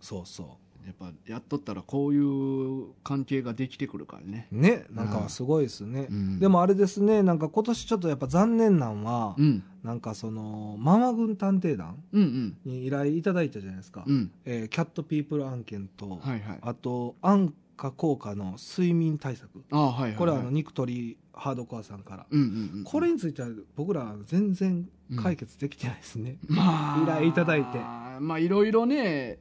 [0.00, 4.46] そうそやっぱやっとったらこういう関係ができてくるからね。
[4.52, 9.64] うねなんかすごいですね、うんでもあれですねなんか今年ちょっとやっぱ残念なんは、うん。
[9.82, 12.56] なんかそのママ軍探偵団うんうん。
[12.64, 14.30] に依頼いただいたじゃないですか、うん。
[14.44, 16.58] えーキャットピープル案件と、はいはい。
[16.62, 19.64] あと安価効果の睡眠対策。
[19.70, 20.14] あはいはいはい。
[20.14, 22.46] これはあの肉取ハードコアさんから、うんうん
[22.78, 22.84] うん。
[22.84, 24.88] これについては僕ら全然
[25.22, 27.78] 解決できてないですね、まあ、依頼いただいて。
[28.20, 29.38] まあいろいろね、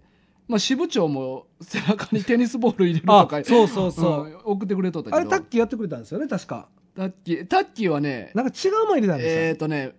[0.48, 5.17] まあ支部長も背中にテニスボール入れるとか、そうそうそう、ん送ってくれとったけど。
[5.17, 6.67] あれタッキーやってくれたんですよね確か。
[6.95, 9.95] タッキー、タッキーはね、なんか違うもん入れたんですよ、えっ、とね、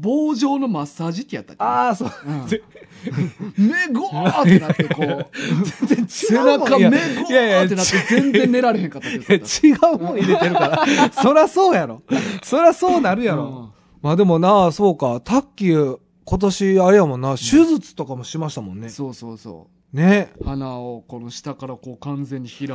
[0.00, 1.62] 棒状のマッサージ機やったっけ？
[1.64, 2.10] ああそう。
[2.26, 3.68] うん。
[3.68, 5.26] 目ゴーってなってこう、
[5.86, 6.70] 全然背違うもん。
[6.70, 6.98] 中目ゴいや
[7.30, 9.08] いやいやーってなって全然寝られへんかった。
[9.08, 10.86] っていや言って違うもん入れてるから。
[11.12, 12.02] そらそうやろ。
[12.42, 13.70] そらそうなるやたろ。
[14.02, 18.88] まあでもな、そうか、タッキー、今年あれやもんな、手術とかもしましたもんね。
[18.88, 20.32] そうそうそね。
[20.40, 20.44] う。
[20.44, 22.70] 鼻をこの下からこう完全に開い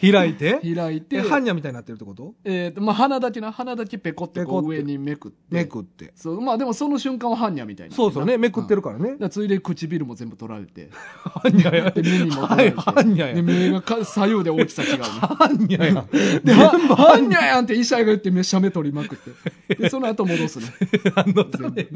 [0.12, 0.54] 開いて？
[0.60, 2.34] て、開いてで、、般若みたいになってるってこと？
[2.44, 5.38] えっ、と、まあ鼻だけな、鼻だけペコってこう上にめくって。
[5.50, 6.12] めくって。
[6.14, 7.94] そう、まあでもその瞬間は般若みたいな。
[7.94, 9.16] そうそうね、めくってるかからね。
[9.18, 9.28] ら。
[9.28, 10.90] ついで唇も全部取られて。
[11.24, 11.90] 般若や。
[11.90, 12.72] で、目にも取らはい、れ
[13.14, 13.20] て。
[13.20, 13.42] やで、。
[13.42, 15.04] 目がか左右で大きさ違うね。
[15.04, 16.04] 般若や。
[16.44, 16.70] で、は、
[17.12, 19.18] はんにゃやんって医者が言ってめしゃめ取りまくっ
[19.66, 19.74] て。
[19.74, 20.66] で、その後戻すね。
[21.16, 21.88] 何のため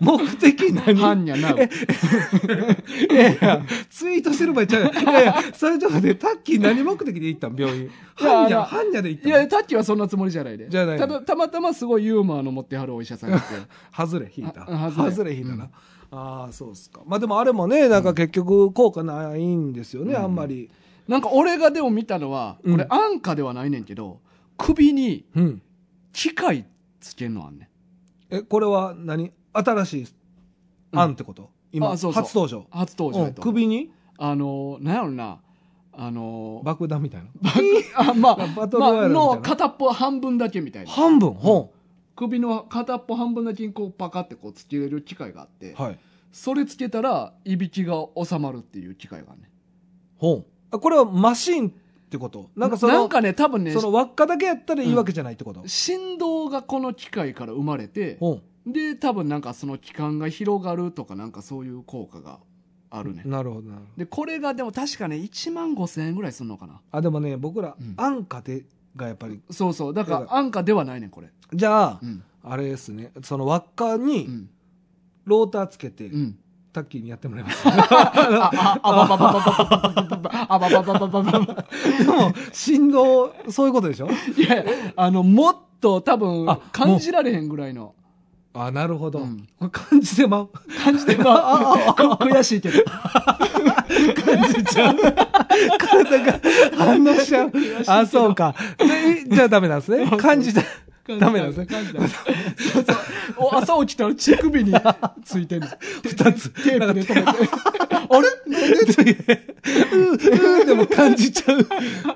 [0.00, 1.00] 目的何？
[1.00, 1.54] はんにゃな。
[3.10, 4.92] いやいや、ツイートしてる場合ちゃうよ。
[4.92, 7.56] いやいや、それちょっと待って、タッキー何目的で行ったん？
[7.56, 7.82] 病院。
[7.84, 10.68] いや般若、あの般若で行ったいや、タッキーはそんなつもりじゃないで。
[10.68, 13.46] じゃないただ、たまたますごいユーモアの持ってはるお医者さんがいて。
[13.96, 14.66] 外れ引いた。
[14.68, 15.68] あ外れ引いたな。
[16.10, 20.70] ああそうですかまあでもあれもねなんか結局効果ないんですよね、うんあんまり
[21.08, 24.20] なんか俺がでも見たのは、うんこれ安価ではないねんけど、
[24.56, 25.62] 首にうん
[26.12, 26.66] 機械
[27.00, 27.68] つけんのあんね
[28.30, 28.36] ん。
[28.36, 29.32] えこれは何？
[29.52, 30.06] 新しい
[30.92, 32.66] 案ってこと、今初登場。
[32.70, 33.32] 初登場。
[33.32, 33.90] 首に？
[34.16, 35.40] あの、なんやろな、
[35.92, 37.28] あの、爆弾みたいな。
[38.10, 39.26] あまあ、バトルロイヤルみたいな。
[39.26, 40.90] まあの片っぽ半分だけみたいな。
[40.90, 41.34] 半分？
[41.34, 41.72] ほ
[42.16, 45.98] 首の片っぽ半分だけにこうパカってこうつけれる機械があって、うはい。
[46.30, 49.50] それつけたらいびきが収まるっていう機械がね
[50.18, 51.72] ほうあこれはマシンっ
[52.10, 52.50] てこと？
[52.56, 62.38] なんかそのなんかね多分ねその輪っかだけやったらいいわけじゃないってこと、振動がこの機械から生まれてほで多分なんかその気管が広がるとかなんかそういう効果が
[62.90, 63.22] あるね。
[63.24, 63.90] うなるほどなるほど。
[63.98, 66.80] でこれがでも確かね1万5千円ぐらいするのかな。
[66.90, 67.94] あでもね僕ら、うん。
[67.96, 68.64] 安価で
[68.96, 69.40] がやっぱり。
[69.50, 69.94] そうそう。
[69.94, 71.28] だから安価ではないねんこれ。
[71.52, 72.22] じゃあ、うん。
[72.42, 73.12] あれですね。
[73.22, 74.48] その輪っかうにん。
[75.24, 76.38] ローターつけて、うん。
[76.72, 77.62] タッキーにやってもらいます。
[77.68, 81.66] あああばばばばばばばばあばばばばばばば
[81.98, 87.94] でも振動そういうことでしょいやいやあのもっと多分あ感じられへんぐらいの
[88.56, 89.48] あなるほど、うん。
[89.70, 90.50] 感じてまう。
[90.84, 91.24] 感じてま
[91.90, 92.84] あ悔しいけど。
[92.84, 94.96] 感じちゃう。
[95.78, 96.40] 体が
[96.76, 97.52] 反応しちゃう。
[97.88, 98.54] あそうか。
[98.78, 100.08] でじゃあダメなんですね。
[100.16, 100.62] 感じた
[101.06, 101.66] ダメなんですね。
[102.56, 102.96] そうそう。
[103.36, 104.72] お朝起きたら乳首に
[105.22, 105.66] ついてる
[106.02, 106.48] 二つ。
[106.50, 107.22] テープで止めて。
[107.22, 107.32] あ
[108.20, 108.28] れ？
[109.92, 111.66] ううでも感じちゃう。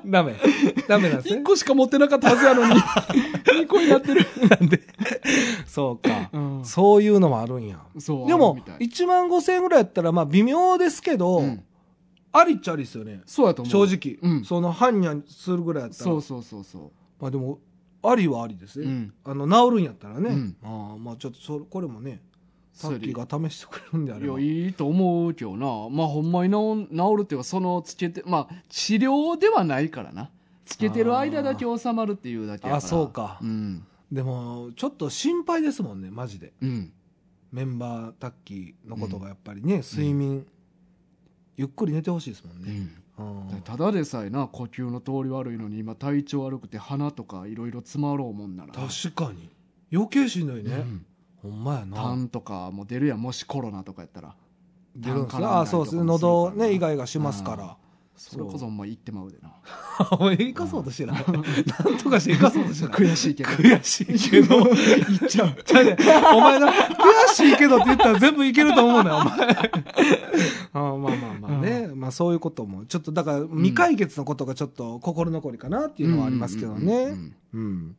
[0.07, 0.37] ダメ。
[0.89, 2.75] ダメなんです1ね個しか持ってなかったはずやのに。
[2.75, 4.27] 2個になってる。
[4.49, 4.81] なんで？
[5.67, 6.65] そうか、うん。
[6.65, 7.79] そういうのもあるんや。
[7.99, 8.89] そうでもあるみたい。
[8.89, 11.63] 1万5千円ぐらいやったらまあ微妙ですけど、うん。
[12.33, 13.21] ありっちゃありですよね。
[13.27, 13.89] そうやと思う。
[13.89, 14.45] 正直、うん。
[14.45, 16.05] その般若するぐらいやったら。
[16.05, 17.59] そうそうそうそまあでも
[18.03, 19.15] ありはありですね、うん。
[19.25, 20.57] あの治るんやったらね、うん。
[20.63, 22.23] ああまあちょっとそこれもね
[22.79, 24.41] うタッキーが試してくれるんであいれば。
[24.41, 25.67] やいいと思うけどな。
[25.91, 30.31] まあほんまに治治るっていうかそのつけてまあ治療ではないからな。
[30.65, 32.77] つけてる間だけ収まるっていうだけやから。
[32.77, 33.39] あそうか。
[33.43, 33.85] うん。
[34.13, 36.53] でもちょっと心配ですもんねマジで。
[36.63, 36.93] うん。
[37.51, 40.47] メンバータッキーのことがやっぱりね、睡眠、
[41.57, 42.91] ゆっくり寝てほしいですもんね、うんうん
[43.65, 48.73] ただでさえな呼吸の通り悪いのに今体調悪くて鼻とかいろいろ詰まろうもんなら。
[48.73, 49.51] 確かに。
[49.93, 51.07] 余計しんどいね、うん。
[51.43, 51.97] ほんまやな。
[51.97, 53.23] 痰とかも出るやん。
[53.23, 54.35] もしコロナとかやったら。
[54.95, 55.97] 出るんですあそうです。
[55.97, 57.77] ね喉ねイガイガしますから
[58.19, 59.53] それこそお前言ってまうでな。
[60.19, 61.25] お前生かそうとしてない？
[61.25, 62.95] なんとかして生かそうとしてない？
[63.13, 63.51] 悔しいけど。
[63.51, 64.65] 悔しいけど。
[64.65, 65.57] 言っちゃう。
[65.65, 65.97] ちゃうね
[66.35, 66.73] お前な、悔
[67.35, 69.71] しいけどって言ったら全部いけると思うなよ、お前。
[70.73, 76.95] あまあまあまあね、まあそういうことも、ちょっとだから未解決のことがちょっと心残りかなっていうのはありますけどね。
[77.05, 77.37] うん。
[77.55, 77.97] うん。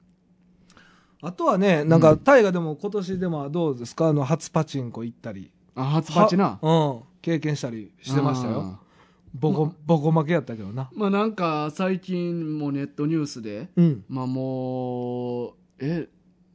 [1.22, 4.10] あとはね、なんか、大河でも今年でもどうですか？
[4.10, 5.52] あの、初パチンコ行ったり。
[5.76, 6.60] あ初パチな。
[6.62, 7.00] はうん。
[7.22, 8.80] 経験したりしてましたよ。
[9.34, 10.90] ボコ、ボコ負けやったけどな。
[10.94, 14.04] まあなんか最近もネットニュースでうん。
[14.10, 16.08] まあもうえ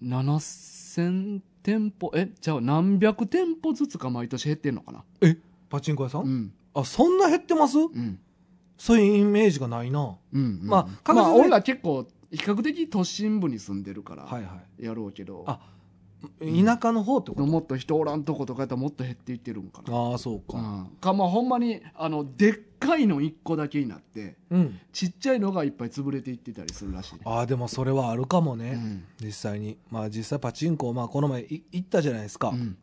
[0.03, 5.05] 7000店舗えじゃあ何百店舗ずつか毎年減ってんのかな？
[5.23, 5.37] え
[5.71, 7.79] パチンコ屋さうんんあ、そんな減ってます？
[7.79, 8.19] うん
[8.77, 10.17] そういうイメージがないな。
[10.33, 14.85] うんまあうん確実にまあ俺ら結構比較的都心部に住んでるからはいはい。
[14.85, 15.61] やろうけど、あ
[16.41, 17.47] 田舎の方ってこと？
[17.47, 20.59] もっと人おらんとことかやったらもっと減っていってるんかなああ、そううか。
[20.59, 24.79] ん、かまあほんまにあのでっかいの1個だけになってうん。
[24.93, 28.73] ちっちゃいのがいっぱい潰れていってたりするらしいねああ、でもそれはあるかもね。
[28.73, 29.79] うん実際に。
[29.91, 32.51] まあ実際パチンコ、まあこの前い行ったじゃないですか。
[32.51, 32.77] うん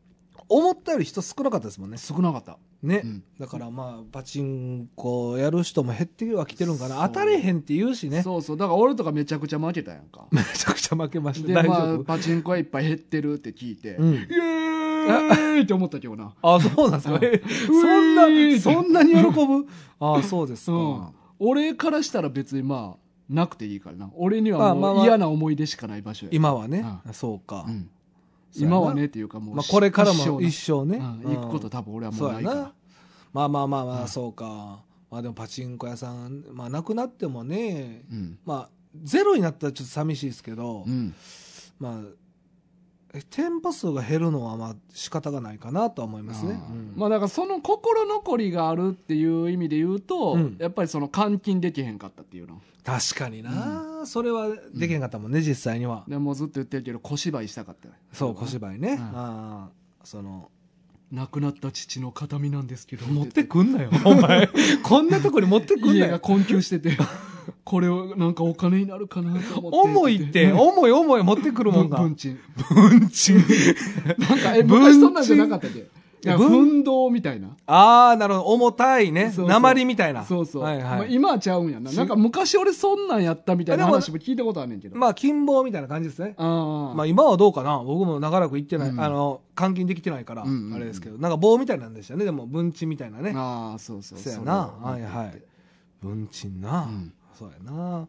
[0.54, 1.98] 思ったより人少なかったですもんね。
[1.98, 3.02] 少なかったね。
[3.04, 7.08] うんだからまあパチンコやる人も減ってはきてるんかな。
[7.08, 8.22] 当たれへんって言うしね。
[8.22, 11.48] そうそうだから俺とかめちゃくちゃ負けたやんかめちゃくちゃ負けました。
[11.48, 17.20] で大丈まあ夫、パチンコ屋いっぱい減ってるって聞いて、うんイエーイって思ったけどなあそうなんですか。
[17.66, 19.68] そんな、そんなに喜ぶ？
[20.00, 20.74] ああ、そうですか。
[20.74, 21.08] うん
[21.44, 26.86] 俺からしたら別にまあなくていいからな俺にまはもうあまあまあ嫌な思い出しかない場所や今はね。
[27.10, 27.66] うそうか。
[27.68, 27.90] うん
[28.56, 30.98] 今はねっていうかもう、まあこれからも一一生ね。
[30.98, 31.36] 生うん。
[31.36, 32.74] 行くこと多分俺はもうないから。
[33.34, 34.08] まあまあまあまあ、うん。
[34.08, 34.84] そうか。
[35.10, 38.40] まあでもパチンコ屋さん、まあなくなってもね、うん。
[38.46, 38.70] まあ
[39.04, 41.14] ゼロになったらちょっと寂しいですけど、うん。
[41.80, 42.04] まあ、え
[43.30, 46.62] 店舗数が減るのはまあ仕方がないかなとは思いますね。
[46.64, 46.74] あー。
[46.74, 46.94] うん。
[46.96, 50.56] まあだからその心残りがあるっていう意味で言うと、うん。
[50.60, 52.62] やっぱりその換金できへんかったっていうの。
[52.84, 56.04] 確かにな、それはできへんかったもんね、実際には。
[56.08, 58.94] でもうずっと言ってるけど小芝居したかったよそう、小芝居ね。
[58.94, 59.00] うん。
[59.00, 59.70] ああ
[60.04, 60.50] その、
[61.12, 63.06] 亡くなった父の形見なんですけど。
[63.06, 64.50] 持ってくんなよ、お前。
[64.82, 66.20] こんなとこに持ってくんな家がよ。
[66.20, 66.98] 困窮してて
[67.64, 72.00] これをなんかお金になるかなと思って重いって、重い重い持ってくるもんが。
[72.00, 72.40] 文鎮
[72.74, 73.38] 文鎮。
[74.18, 75.88] なんかえ昔そんなんじゃなかったっけ？
[76.24, 77.48] いや文奮闘みたいな。
[77.66, 78.46] ああ、なるほど。
[78.46, 79.26] 重たいね。
[79.26, 80.24] そうそう鉛みたいな。
[80.24, 80.62] そうそう。
[80.62, 80.84] はいはい。
[80.84, 81.90] まあ今はちゃうんやな。
[81.90, 84.96] しなんか昔俺そんなんやったみたいな話も聞いたことあんねんけど。
[84.96, 86.36] まあ、金棒みたいな感じですね。
[86.38, 86.96] ああ。
[86.96, 92.24] まあ、今はどうかな僕も長らく行ってない、うんあの、監禁できてないから、うんうんうんあれですけど、なんか棒みたいなんでしたね。
[92.24, 93.34] でも、文鎮みたいなね。
[93.36, 94.20] ああ、そうそう。
[94.20, 94.72] そうやな。
[94.80, 95.42] それをはいはい。
[96.04, 98.08] 文鎮な、うんそうやな。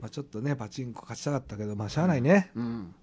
[0.00, 2.50] まあ、ちょっとね、パチンコ勝ちたかったけど、まあ、しゃあないね。
[2.54, 2.94] うん。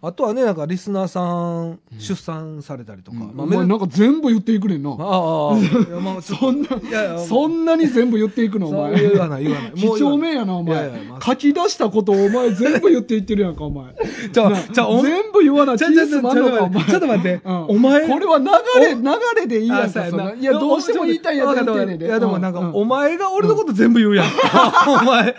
[0.00, 3.18] あとはね、なんかリスナーさん、出産されたりとか。
[3.18, 4.90] まあ、お前なんか全部言っていくねんな。
[4.90, 9.10] ああ、 いやまあそんな、いやいやそんなに全部言っていくの、お前。
[9.10, 9.72] 言わない、言わない。
[9.72, 10.92] 几帳面やな、お前。
[11.20, 13.86] 書き出したことをお前全部言っていってるやんか、お前。
[14.32, 18.44] じゃあなじゃあお全部言わな気ちょっと待ってうんお前これは流
[18.80, 19.02] れ、流
[19.40, 20.06] れでいいやんか。
[20.38, 22.06] いや、どうしても言いたいやつ言っね。
[22.06, 24.26] いや、でもなんか、うお前が俺のこと全部言うやん。
[24.86, 25.34] お前。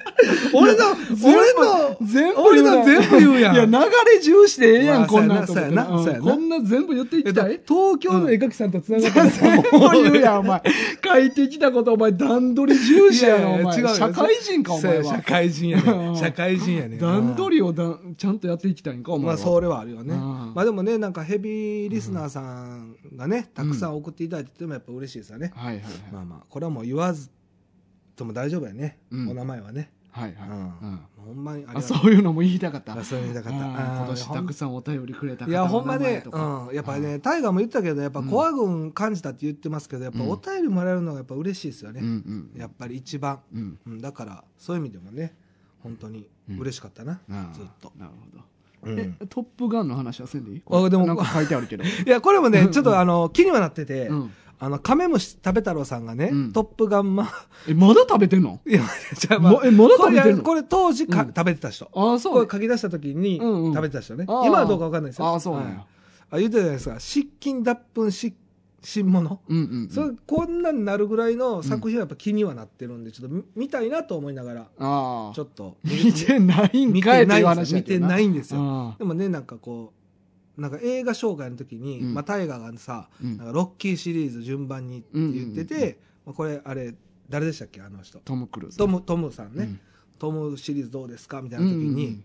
[0.54, 0.86] 俺の、
[1.24, 3.56] 俺の、全部俺の全部言うやん。
[3.56, 10.64] いや、流れ重視でええやん、まあこんなんと思ってこんな全部言っていきたい東京の絵描きさんと繋がってる 全部言うやん、お前。
[11.04, 13.96] 書いてきたこと、お前、段取り重視やな、お前。
[13.96, 16.20] 社会人か、お前社会人やうんね。
[16.20, 16.98] 社会人やね。
[16.98, 19.34] 段取りをだんちゃんとやっていきたいんか、お前は。
[19.34, 20.16] まあ、それはあるよね。
[20.16, 25.52] うんまあでもね、なんかヘビーリスナーさんがね、たくさん送っていただいててもやっぱ嬉しいですよね。
[26.12, 27.30] まあまあ、これはもう言わず
[28.16, 29.00] とも大丈夫やね。
[29.12, 29.92] うんお名前はね。
[30.12, 30.50] はいはい。
[30.50, 30.60] うんう
[30.96, 31.00] ん
[31.30, 32.98] ほんまにあそういうのも言いたかった。
[32.98, 36.38] あそういうの言いたかったあーあー今年たくさんお便りくれた方いや、ほんまね、う
[36.72, 42.00] ん、やっぱりね、タイガーも言ったけど、やっぱコア軍感じたって言ってますけど、やっぱお便りもらえるのがやっぱ嬉しいですよね。
[42.02, 42.60] うんうん。
[42.60, 43.40] やっぱり一番。
[43.54, 43.80] うん。
[43.86, 45.36] うん、だから、そういう意味でもね、
[45.84, 47.92] 本当に嬉しかったな、あーずっと。
[48.00, 48.44] なるほど。
[48.92, 50.64] うんえ、トップガンの話はせんでいい？
[50.72, 51.84] あでもなんか書いてあるけど。
[51.86, 54.32] いや、これもね、ちょっとあの、気にはなってて、うん
[54.62, 57.30] あの、カメムシ食べ太郎さんがね、うんトップガンマ、
[57.68, 58.60] え、まだ食べてんの？
[58.68, 58.82] いや、
[59.18, 60.44] じゃあまあもえまだ食べてんの？
[60.44, 61.90] これいやこれ当時か、うん食べてた人。
[61.94, 62.34] ああ、そう。
[62.34, 64.26] これ書き出した時にうんうん食べてた人ね。
[64.28, 65.28] 今はどうかわかんないですよ。
[65.28, 65.86] ああ、そうなんはいや。
[66.32, 67.00] あ、言ってたじゃないですか。
[67.00, 68.34] 失禁脱粉し、
[68.82, 69.40] 新物。
[69.50, 69.90] うんうんうん。
[69.90, 75.32] それこんなになるぐらいの作品はやっぱ気にはなってるんで、ちょっと見見たいなと思いながら、ああ。
[75.34, 75.78] ちょっと。
[75.86, 77.78] 見てないん見かいっていうてないんですよ。
[77.80, 78.60] 見てないんですよ。
[78.62, 79.99] あでもね、なんかこう、
[80.60, 86.96] なんか映画紹介の時に、うんまあ、タイガーがさ、うんなんかロッキーシリーズ順番にって言ってて、まあ、これ、あれ、
[87.30, 88.20] 誰でしたっけ、あの人？
[88.20, 88.78] トム・クルーズ。
[88.78, 89.64] トム、トムさんね。
[89.64, 89.80] うん
[90.20, 91.42] トムシリーズどうですか？
[91.42, 92.24] みたいな時に、うん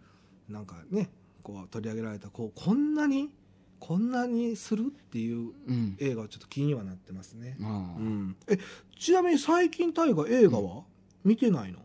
[0.49, 1.11] なんかね、
[1.45, 3.31] こう取り上げられた、こう、こんなに、
[3.79, 5.97] こんなにするっていううん。
[6.01, 7.57] 映画はちょっと気にはなってますね。
[7.61, 8.37] うん。
[8.49, 8.59] え、
[8.99, 10.83] ちなみに最近タイガー映画は、
[11.25, 11.79] 見てないの？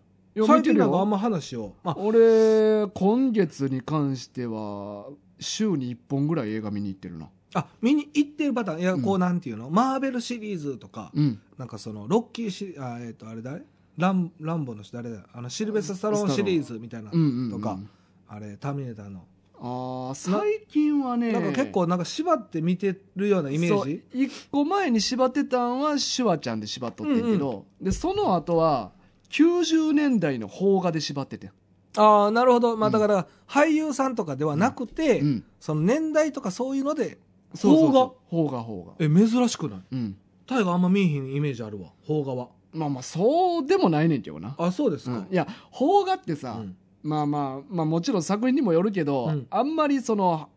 [0.47, 1.75] 最近なんかあんま話を。
[1.83, 5.09] あ、俺、今月に関しては、
[5.39, 7.29] 週に1本ぐらい映画見に行ってるな。
[7.53, 8.79] あ、見に行ってるパターン。
[8.79, 11.39] いや、うんこうなんていうの、マーベルシリーズとか、うん。
[11.57, 13.63] なんかその、ロッキーシあ、えっ、と、あれ誰？
[13.97, 17.79] ラン、ランボの人誰だあの、シルベスタ・スタローンシリーズみたいな、うんうんうんとか、
[18.27, 19.25] あれ、ターミネーターの。
[19.61, 21.33] ああ、最近はね。
[21.33, 24.03] なんか結構なんか縛って見てるようなイメージ？
[24.13, 28.91] 一個前に縛ってたんはシュワちゃんで縛っとってんけど、でその後は
[29.31, 31.51] 90年代の邦画で縛ってて
[31.99, 32.77] ああ、なるほど。
[32.77, 35.43] まあだから、俳優さんとかではなくて、うん。
[35.59, 37.17] その年代とかそういうので、
[37.53, 37.91] そうそう
[38.29, 38.49] 邦画？
[38.49, 38.93] 邦画邦画。
[38.99, 39.79] え、珍しくない？
[39.91, 40.17] うん。
[40.47, 42.49] タイガーあんま見えへんイメージあるわ、邦画は。
[42.71, 45.17] まあまあそうでもないねんけどな、あ、そうですか。
[45.17, 45.27] うん。
[45.31, 45.47] いや
[45.77, 46.77] 邦画ってさ、うん。
[47.01, 49.47] まあまあまあもちろん作品にもよるけど、うん。
[49.49, 50.49] あんまりその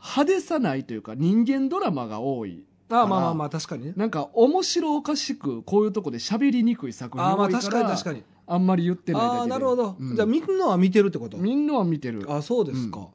[0.00, 3.92] 派手さないというか人間ドラマが多いあまあまあまあ、確かにね。
[3.96, 8.22] なんか面白おかしくこういうとこで喋りにくい作品ああ、まあ確かに確かに。
[8.46, 9.40] あんまり言ってないだけで。
[9.40, 9.96] ああ、なるほど。
[9.98, 10.16] うん。
[10.16, 11.36] じゃあ、みんなは見てるってこと？
[11.36, 12.24] みんなは見てる。
[12.32, 13.08] あ、そうですか。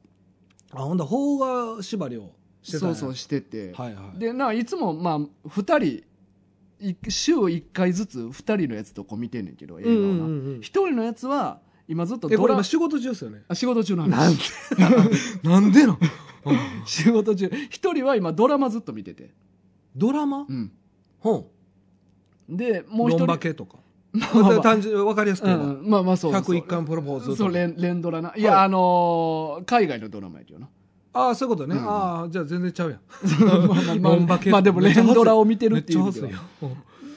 [0.72, 2.30] あ、ほんだ、邦画縛りを
[2.62, 4.18] してたそうそうしてて、はいはい。
[4.18, 6.02] でないつもまあ2
[6.80, 10.22] 人い週1回ずつ2人のやつとこう見てんねんけど映画をな、うんうんう
[10.56, 13.42] ん1人のやつは今ずっとえ、こドラれ今仕事中ですよね？
[13.48, 14.82] あ仕事中のなん話で？
[15.48, 15.98] なんでの？
[16.86, 17.46] 仕事中。
[17.46, 19.30] 1人は今ドラマずっと見てて、
[19.96, 20.46] ドラマ？
[20.48, 20.72] うん、
[21.20, 21.50] ほ
[22.48, 23.78] でもう1うロンバ人系とか。
[24.12, 24.60] まあまあ。
[24.60, 25.64] 単純に分かりやすく言えば。
[25.64, 26.42] うん、まあまあそうそう。
[26.42, 28.32] 101回プロポーズそう連連ドラな。
[28.36, 28.42] い。
[28.42, 30.68] や、はいあのー海外のドラマやけどな。
[31.12, 31.76] ああ、そういうことね。
[31.76, 31.88] うん。
[31.88, 33.00] ああ、じゃあ全然ちゃうやん。
[33.44, 34.14] まあまあまあ。
[34.14, 36.00] ロンバ系まあでも連ドラを見てるっていう。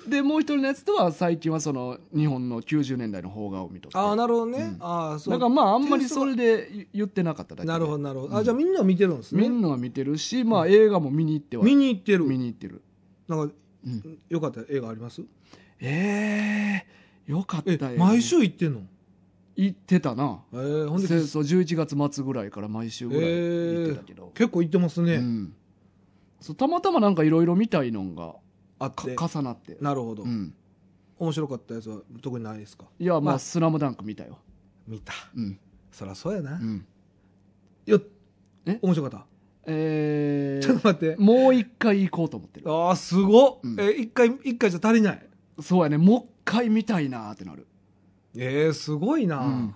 [0.08, 4.60] でもう一人のやつとは最近はその日本の90年代の邦画を見とってああ、なるほどね。
[4.60, 4.78] うん。
[4.80, 5.34] ああ、そう。
[5.34, 7.68] だからまああんまりそれで言ってなかっただけ。
[7.68, 8.36] でなるほど、なるほど。
[8.38, 9.41] あ、じゃあみんな見てるんですね。
[9.41, 12.24] みんなは見てるし、まあ映画も見に行っては見に行ってる。
[12.26, 12.82] 見に行ってる、
[13.28, 13.53] なんか、
[13.86, 15.22] うん、よかった映画あります？
[15.80, 16.84] え
[17.28, 18.82] えよかった毎週行ってんの？
[19.55, 20.39] 行ってたな。
[20.53, 25.16] えー、ほんで戦争11月末ぐらいから毎週ぐらい行ってたけど、結構行ってますね。
[25.16, 25.53] うん、
[26.39, 28.36] そうたまたまなんかいろいろ見たいのが
[28.80, 29.16] あって。
[29.16, 30.54] か重なって、なるほど、うん、
[31.20, 32.86] 面白かったやつは特にないですか？
[33.00, 34.38] いやまあ「まあスラムダンク見たよ、
[34.88, 35.14] 見た。
[35.36, 35.60] うん
[35.92, 36.54] そらそうやな。
[36.54, 36.86] うん、
[37.86, 38.04] よっ
[38.66, 38.78] え？
[38.82, 39.26] 面白かった？
[39.66, 41.16] えー、 ちょっと待って。
[41.22, 42.72] もう一回行こうと思ってる。
[42.72, 45.30] ああ、すごっ、うんえ、一回、一回じゃ足りない？
[45.60, 47.66] そうやね、もう一回見たいなーってなる。
[48.36, 49.76] えー、すごいな、うん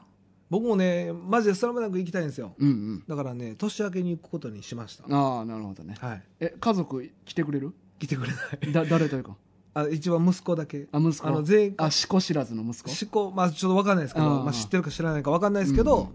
[0.51, 2.53] 僕もね、マジでスラムダンク行きたいんですよ。
[2.59, 3.03] うんうん。
[3.07, 5.05] だからね、年明けに行くことにしました。
[5.09, 5.95] ああ、なるほどね。
[6.01, 6.23] はい。
[6.41, 7.71] え、家族来てくれる？
[8.01, 8.35] 来てくれな
[8.69, 8.73] い。
[8.73, 9.35] だ、誰というか？
[9.73, 10.87] あ一番息子だけ。
[10.91, 11.27] あ、息子？
[11.27, 12.89] あの、全員、あ、しこ知らずの息子？
[12.89, 16.09] しこ、まあちょっとわかんないですけど、まあ知ってるか知らないかわかんないですけど、うんうん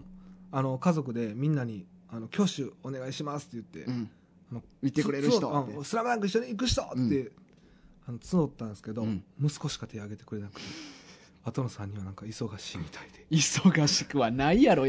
[0.51, 4.09] あの、家族でみんなに、あの、挙手お願いしますって言って、うん。
[4.51, 5.41] あの見てくれる人
[5.83, 7.31] スラムダンク一緒に行く人って、うん
[8.07, 10.61] あの募ったんですけど、うん息子しか手挙げてくれなくて、
[11.43, 13.25] 後の3人はなんか忙しいみたいで。
[13.29, 14.85] 忙しくはないやろ。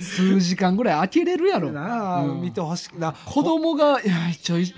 [0.00, 1.70] 数時間ぐらい空けれるやろ。
[1.70, 3.12] なあ、うん見てほしいな。
[3.12, 4.74] 子供が、いや、ちょい、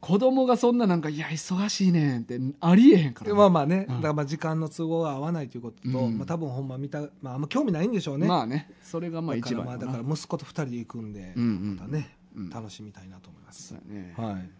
[0.00, 3.34] 子供がそんななんか、いや、忙しいねんって、ありえへんから。
[3.34, 8.26] まあまあね、うんだからまあ時間の都合が合わないということと、うんまあ多分ほんま見た、まああんま興味ないんでしょうね。
[8.26, 13.72] まあね、それがまあ一番だから息子と二人で行くんで、うんうんまたね、うん楽しみたいなと思います。
[13.86, 14.14] ね。
[14.16, 14.50] はい。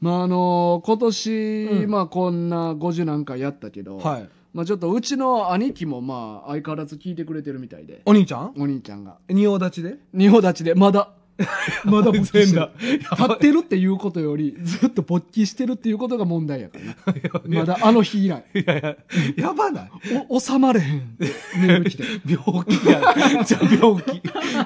[0.00, 4.28] まああの今年、うんまあこんな50何回やったけど、はい。
[4.54, 8.54] まあちょっとうちの兄貴もまあ相変わらず聞いてくれてるみたいで、お兄ちゃん？
[8.56, 9.18] お兄ちゃんが。
[9.28, 9.96] 仁王立ちで？
[10.14, 11.10] 仁王立ちで、まだ、
[11.84, 17.58] まだ勃起して 立ってるっていうことより、ずっと勃起してるっていうことが問題やからな。
[17.60, 18.44] まだあの日以来。
[18.54, 18.96] いやいや、
[19.36, 19.90] やばない
[20.28, 21.16] お、収まれへん。
[21.60, 22.04] 眠気で。
[22.26, 23.44] 病気や。
[23.44, 24.22] じゃあ病気。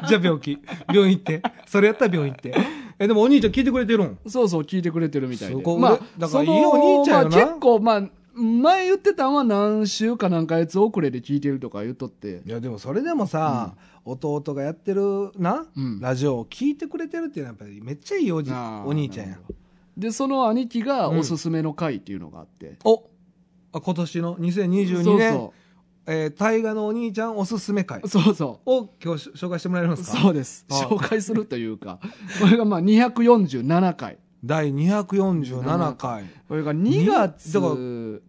[0.08, 0.58] じゃあ病気。
[0.92, 1.42] 病院行って。
[1.66, 2.54] それやったら病院行って。
[2.98, 4.18] え、でもお兄ちゃん聞いてくれてるん？
[4.26, 5.78] そうそう、聞いてくれてるみたいで。
[5.78, 8.02] まあ、だからいいお兄ちゃんやなまあ、結構、まあ、
[8.38, 12.42] 前言ってたんは何週か何ヶ月遅れで聞いてるとか言っとって。
[12.46, 13.74] いやでもそれでもさ、
[14.04, 19.38] 弟がやってるな、うんラジオを聞いてくれてるっていうのはやっぱりめっちゃいいおじお兄ちゃんや
[19.96, 22.76] で、その兄貴がうんおすすめの回っていうのがあって。
[22.84, 23.04] お
[23.72, 25.52] あ今年の？2022年そ
[26.06, 28.34] えー大河のお兄ちゃんおすすめ会うそう。
[28.34, 28.70] そう。
[28.70, 30.18] を今日紹介してもらえるんですか？
[30.18, 30.64] そうです。
[30.70, 31.98] あ紹介するというか、
[32.40, 34.16] これがまあ247回。
[34.44, 37.72] 第247回これが2月、だから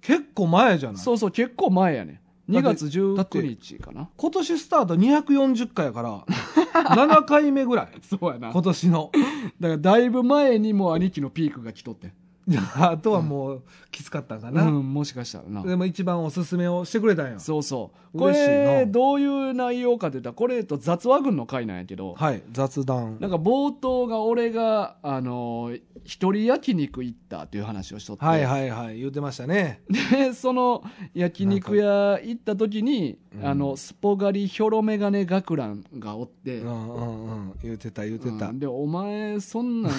[0.01, 0.97] 結構前じゃない？
[1.01, 2.21] そうそう、結構前やね。
[2.49, 2.85] 2月
[3.15, 4.09] だって19日かな。
[4.17, 6.25] 今年スタート240回やから
[6.73, 8.49] 7回目ぐらい そうやな。
[8.51, 9.11] 今年の
[9.61, 12.11] だからだいぶ前にもう兄貴のピークが来とって。
[12.57, 15.63] ああとはもうきつかったんかな、うん、もしかしたらな。
[15.63, 17.39] でも一番おすすめをしてくれたんや。
[17.39, 18.17] そうそう。
[18.17, 23.17] これ、どういう内容かって言ったら、これと雑話群の回なんやけど、はい雑談。
[23.19, 25.71] なんか冒頭が俺が、あの、
[26.03, 29.81] 一人焼肉行ったっていう話をしとって、はいはいはい言ってましたね。
[30.11, 30.83] で、その
[31.13, 33.47] 焼肉屋行った時に、うん。
[33.47, 37.53] あの、スポガリヒョロメガネ学ランがおって、うんうんうん。
[37.61, 38.59] 言ってた言ってた、うん。
[38.59, 39.91] で、お前、そんなん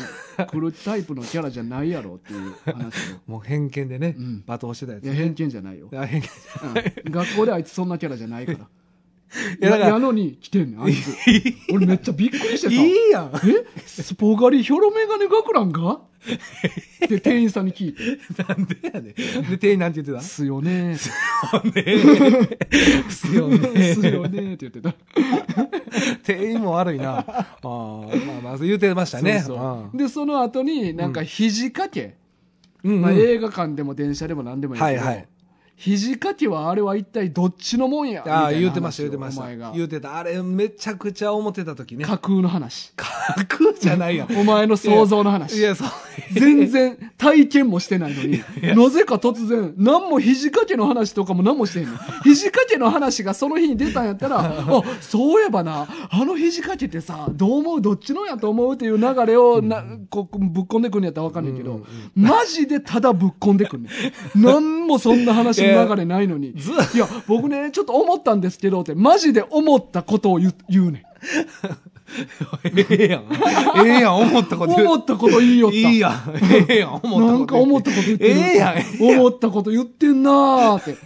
[0.49, 3.30] 来るタイプのキャラじゃないやろっていう話を。
[3.30, 4.45] もう偏見でね、うん。
[4.47, 5.88] 罵倒してたやついや、偏見じゃないよ。
[5.91, 6.28] 偏見
[7.07, 7.12] うん。
[7.12, 8.59] 学校であいつそんなキャラじゃないから。
[8.59, 11.14] いややのに来てんねん、あいつ。
[11.72, 12.72] 俺めっちゃびっくりしてさ。
[12.72, 13.32] いいやん。
[13.36, 13.64] え？
[13.86, 16.01] スポガリヒョロメガネ学ランが？
[17.05, 18.18] って店員さんに聞いて。
[18.43, 19.51] なんでやねん。
[19.51, 20.97] で店員なんて言ってすよね。
[21.53, 21.62] た
[23.09, 23.95] すよね。
[23.95, 24.95] すよねって言ってた。
[26.24, 27.18] 店員も悪いな。
[27.18, 29.45] あーまあまあ言ってましたね。
[29.95, 32.18] で、その後になんか肘掛け。
[32.85, 34.85] うんうんまあ映画館でも電車でも何でもいいけど。
[34.87, 35.28] はいはい
[35.81, 38.22] 肘掛けはあれは一体どっちのもんや？
[38.28, 39.41] ああ言うてました言うてました。
[39.41, 39.72] お前が。
[39.74, 40.18] 言うてた。
[40.18, 42.05] あれめちゃくちゃ思ってた時ね。
[42.05, 42.93] 架空の話。
[42.97, 43.07] 架
[43.49, 45.57] 空じゃないやん お前の想像の話。
[45.57, 45.89] いやそう。
[46.33, 48.43] 全然体験もしてないのに、
[48.76, 51.97] なぜか突然、何も肘掛けの話とかも何もしてへんの。
[52.24, 57.81] 肘掛けの話がその日に出たんやったら、 あ、そういえばな、あの肘掛けってさ、どう思う？
[57.81, 58.74] どっちのやと思う？
[58.74, 61.81] っていう流れをな、こうぶっこんでくんのやったらわかんないけど、
[62.14, 63.89] マジでただぶっこんでくんね
[64.37, 64.43] ん。
[64.43, 66.53] 何 もそんな話の流れないのに。
[66.55, 71.03] ずいや、僕ね、ちょっと思ったんですけどって、マジで思ったことを言う言うねん。
[72.65, 73.25] ええやん。
[73.87, 74.89] ええやん思ったこと言う。
[74.89, 75.77] 思ったこと言いよった。
[75.77, 76.35] いいやん。
[76.53, 78.31] ええやん思ったことなんか思ったこと言ってる。
[78.31, 78.79] ええやん。
[78.79, 80.97] ええやん思ったこと言ってんなーって。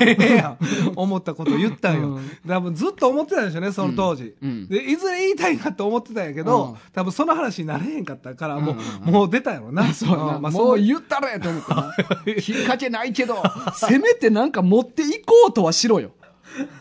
[0.00, 0.58] ええやん。
[0.96, 2.30] 思ったこと言ったんよ、うん。
[2.46, 4.50] 多分ずっと思ってたんでしょうねその当時、うん。
[4.50, 4.68] うん。
[4.68, 6.76] でいずれ言いたいなって思ってたんやけど、うん。
[6.92, 9.12] 多分その話になれへんかったからもう,、うん。
[9.12, 9.84] もう出たやろな。
[9.94, 10.38] そうやな。
[10.38, 10.82] んまそうう。
[10.82, 11.94] 言ったれと思ってな。
[12.26, 13.42] 引っ掛けないけど、
[13.74, 16.12] せめてなんか持っていこうとはしろよ。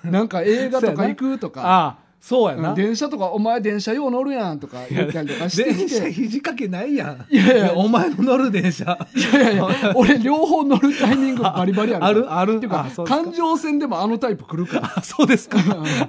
[0.04, 2.03] なんか映画とか行くとか。
[2.24, 5.74] そうやな、うん電車とか、お前電車よう乗るやんとか言ったりとかして。
[5.74, 5.90] 電。
[5.90, 7.26] 車肘掛けないやん。
[7.30, 8.98] いやいやお前の乗る電車。
[9.14, 12.06] いやいやいや、俺両方乗るタイミングバリバリある。
[12.06, 12.56] あるある。
[12.58, 14.94] っていうか環状線でもあのタイプ来るから。
[14.96, 15.60] あそうですか。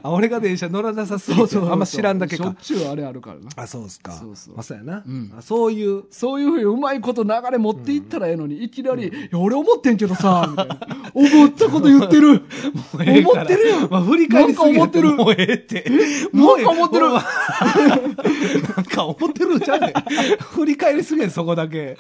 [0.05, 2.45] あ俺が電車乗らなさすぎてあんま知らんだけか。
[2.45, 3.41] しょっちゅうあれあるから。
[3.41, 3.51] な。
[3.57, 4.13] あそうですか。
[4.13, 4.55] そうそう。
[4.55, 5.35] まあそうやな、うん。
[5.37, 6.05] あそういう。
[6.11, 10.79] そういうふうにうまいこと流れ持っていったらええのに、いきなり、いや、俺思ってんけどさ、みたいな。
[11.13, 12.45] 思ったこと言ってる。
[12.95, 13.91] 思ってるやん。
[13.91, 15.15] まあ、振り返りすぎなんか思ってる。
[15.17, 16.04] もうええって。
[16.33, 17.09] なんか思ってる。
[17.09, 17.19] もう
[18.77, 19.93] なんか思ってるじゃね
[20.41, 21.97] 振り返りすぎやんそこだけ。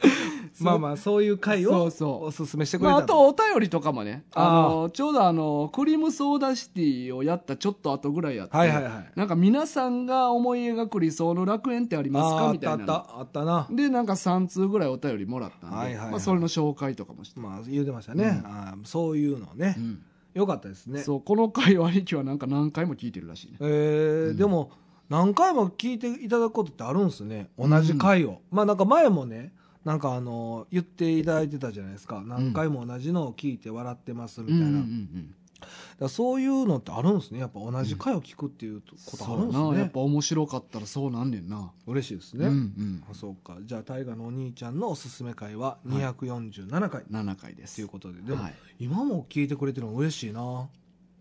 [0.60, 4.24] まあまあ、そういう回をおすすめしてくれまあ、たあとお便りとかもね。
[4.34, 9.12] ああのちょうどあのクリームソーダシティをやったちょっと後ぐらいやって、はいはいはい。
[9.16, 12.52] なんか皆さんが思い描く理想の楽園ってありますか？
[12.52, 13.66] みたいなったあった、あったな。
[13.70, 16.10] でなんか3通ぐらいお便りもらったんで、はいはいはい。
[16.12, 18.40] まあ、それの紹介とかもして、まあ、言うてましたね。
[18.44, 19.74] あーそういうのね。
[19.76, 19.80] う。
[19.80, 20.02] ん
[20.34, 21.00] よかったですね。
[21.02, 23.58] そうこの回は兄貴はなんか何回も聞いてるらしいね。
[23.60, 24.72] えーでも
[25.08, 27.50] 何回も聞いていただくことってあるんですね。
[27.58, 29.52] 同じ回を、まあなんか前もね
[29.84, 32.22] なんかあの言っていただいてたじゃないですか。
[32.26, 35.34] 何回も同じのを聞いて笑ってますみたいな、うんうんうだかん
[36.00, 37.40] らそういうのってあるんですね。
[37.40, 39.64] やっぱ同じ回を聞くっていうことあるんですね。
[39.64, 39.78] そうやな。
[39.80, 41.72] やっ、ぱ面白かったらそうなんねんな。
[41.86, 43.04] 嬉しいですね、うんうん。
[43.10, 43.58] あそうか。
[43.62, 47.02] じゃあ大河のお兄ちゃんのおすすめ回は247回。
[47.10, 47.76] 7回です。
[47.76, 48.20] ということで。
[48.20, 48.54] でも、はい。
[48.78, 50.68] 今も聞いてくれてるの嬉しいな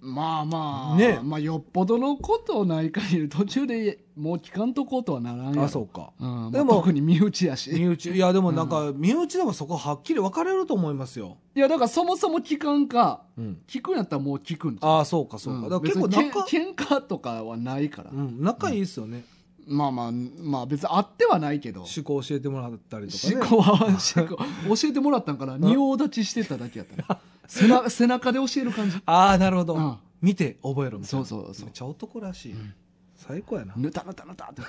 [0.05, 1.19] まあまあ、ね。
[1.23, 6.11] まあよっぽどのことない限り途中でもう聞かんとこうとはならんあそうか。
[6.19, 7.71] うんでも特に身内やし。
[7.71, 8.11] 身内。
[8.11, 15.69] いやでもなんか身内でもそこはっきり分かれると思いますよ、いやだからそもそも聞かんかうん、聞くんやったらもう聞くんああそうかそうか、ん。
[15.69, 19.23] だから結構仲,、喧嘩とかはないから、うん、仲いいっすよね、
[19.65, 21.81] まあまあまあ別にあってはないけど。
[21.81, 23.35] 思考教えてもらったりとかね。
[23.35, 24.35] 思考は 思考
[24.75, 28.97] 教えてもらったんから仁王立ちしてただけやったな 背な背中で教える感じ。
[29.05, 29.97] ああなるほど、うん。
[30.21, 31.25] 見て覚えろみたいな。
[31.25, 31.65] そうそうそう。
[31.65, 32.73] めっちゃ男らしい、ん。
[33.15, 33.73] 最高やな。
[33.75, 34.61] ぬたぬたぬたって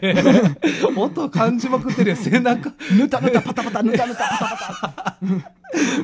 [0.00, 0.90] 言ってた。
[1.00, 2.72] 音感じまくってるよ背中。
[2.96, 5.52] ぬたぬたパタパタぬたぬたパタパタ。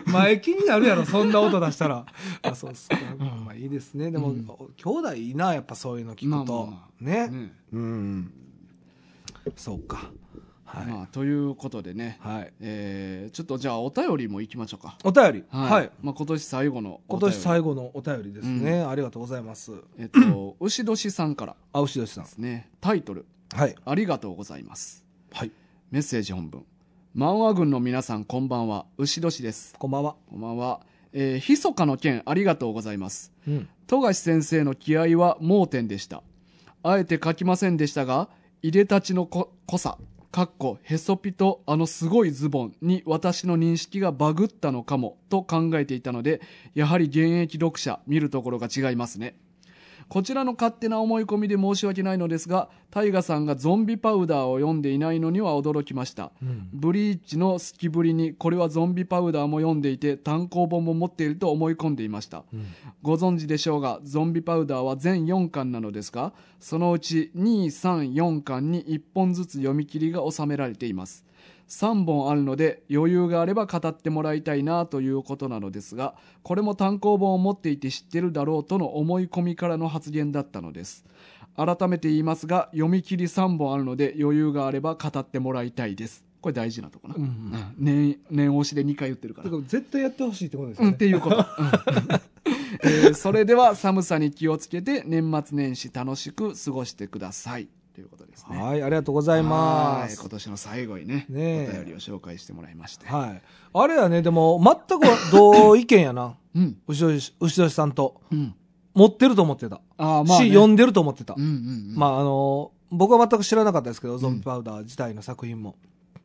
[0.06, 2.04] 前気になるやろそんな音出したら。
[2.42, 2.96] あそうっすか、
[3.44, 4.10] まあいいですね。
[4.10, 4.44] でも、うん。
[4.44, 7.30] 兄弟いいなやっぱそういうの聞くと、ね。
[7.72, 8.32] うん。
[9.56, 10.10] そうか
[10.74, 12.52] はい、まあということでね、はい。
[12.60, 14.98] えーちょっとじゃあお便りもいきましょうか。
[15.04, 15.44] お便り。
[15.50, 19.72] はい、まあ、今年最後の今年最後後のお便りですね、ありがとうございます。
[19.98, 21.56] えっと 牛年さんから。
[21.72, 22.24] あ牛年さん。
[22.24, 22.70] ですね。
[22.80, 23.26] タイトル。
[23.54, 25.04] はい「ありがとうございます。
[25.30, 25.52] はい」
[25.90, 26.64] メッセージ本文。
[27.14, 28.86] 漫画軍の皆さんこんばんは。
[28.96, 29.74] 牛年です。
[29.78, 30.16] こんばんは。
[30.30, 30.80] こんばんは。
[31.12, 33.32] えー、ひそかの件ありがとうございます。
[33.46, 33.68] うん。
[33.86, 36.22] 富樫先生の気合は盲点でした。
[36.82, 38.28] あえて書きませんでしたが
[38.62, 39.98] いでたちのこ濃さ
[40.32, 46.40] かっこへそぴとあのすごいズボンに私の認識がバグったのかもと考えていたので
[46.74, 49.36] やはり現役読者見るところが違いますね。
[50.08, 56.30] こちらの勝手な思い込みで申し訳ないのですがタイガさんがゾンビパウダーを読んでいないのには驚きました。
[56.42, 56.68] うん。
[56.72, 62.44] ブリーチの好きぶりにこれはゾンビパウダーも読んでいて単行本も持っていると思い込んでいました。
[62.52, 62.66] うん。
[63.02, 71.24] ご存知でしょうがゾンビパウダーは全4巻なのですがそのうち234巻に1本ずつ読み切りが収められています
[71.68, 81.04] 3本あるので余裕があれば語ってもらいたいなということなのですがこれも単行本を持っていて知ってるだろうとの思い込みからの発言だったのです。
[81.54, 86.24] 改めて言いますが読み切り3本あるので余裕があれば語ってもらいたいです。
[86.40, 87.74] これ大事なとこな、うんうん。
[87.78, 89.44] 念念押しで2回言ってるから。
[89.44, 91.44] だから絶対やってほしいってことですうん、よね、っていうこと、う ん
[92.84, 98.56] えーそれでは寒さに気をつけて年末年始楽しく過ごしてくださいということですね。
[98.56, 100.16] はいありがとうございます。
[100.16, 101.68] はい今年の最後にねねえ。
[101.70, 103.42] お便りを紹介してもらいまして、はい。
[103.74, 106.36] あれやねでも全く同意見やな。
[106.54, 106.78] うん。
[106.86, 107.04] 牛
[107.40, 108.20] 年さんと。
[108.30, 108.54] うん。
[108.94, 111.94] 持ってると思ってた、ああまあ、ね、し読んでると思ってた、うんうんうん。
[111.96, 115.76] まああの僕は全く知らなかったですけど、ゾンビパウダー自体の作品も。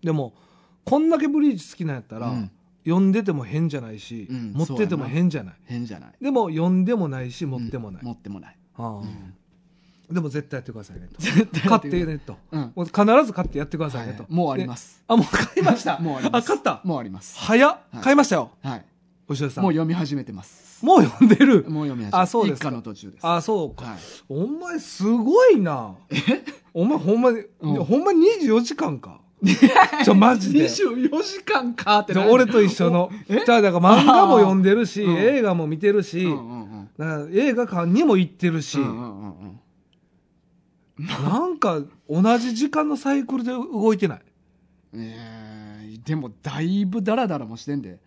[0.03, 0.34] でも
[0.84, 2.51] こんだけブリーチ好きなんやったら、うん。
[2.86, 5.55] 読んでても変じゃないし、うん持ってても変じゃない。
[5.65, 6.13] 変じゃない。
[6.22, 8.57] でも読んでもないし持ってもない、持ってもない。
[8.76, 9.01] ああ
[10.10, 11.22] でも絶対やってくださいねと。
[11.22, 12.72] 絶対買ってねと、うん。
[12.76, 14.99] もう必ず買ってやってくださいねと、はいもうあります。
[14.99, 15.99] であもう買いました。
[16.01, 16.47] もうあります。
[16.47, 16.82] 買った。
[16.84, 17.38] もうあります。
[17.39, 17.97] 早っ、い。
[17.97, 18.51] 買いましたよ。
[18.64, 18.86] はい。
[19.28, 19.64] 牛田さん。
[19.64, 20.86] もう読み始めてます。
[20.86, 21.66] もう読んでる。
[21.70, 22.70] もう読み始めてあそうですか。
[22.70, 23.28] 一巻の途中です。
[23.28, 23.97] あそうか、はい。
[24.30, 25.95] お前すごいな。
[26.74, 27.84] お前ほんまに、うん。
[27.84, 29.20] ほんまに24時間か。
[30.03, 30.66] ちょマジで。
[30.66, 33.12] 24時間かってじゃあ俺と一緒の。
[33.28, 35.16] じゃあだから漫画も読んでるし、うん。
[35.18, 39.57] 映画も見てるし、うんうんうんだから映画館にも行ってるし、うんうんうんうん
[41.24, 44.22] なんか同じ時間のサイクルで動いてない？
[44.95, 48.00] えーでもだいぶダラダラもしてんで。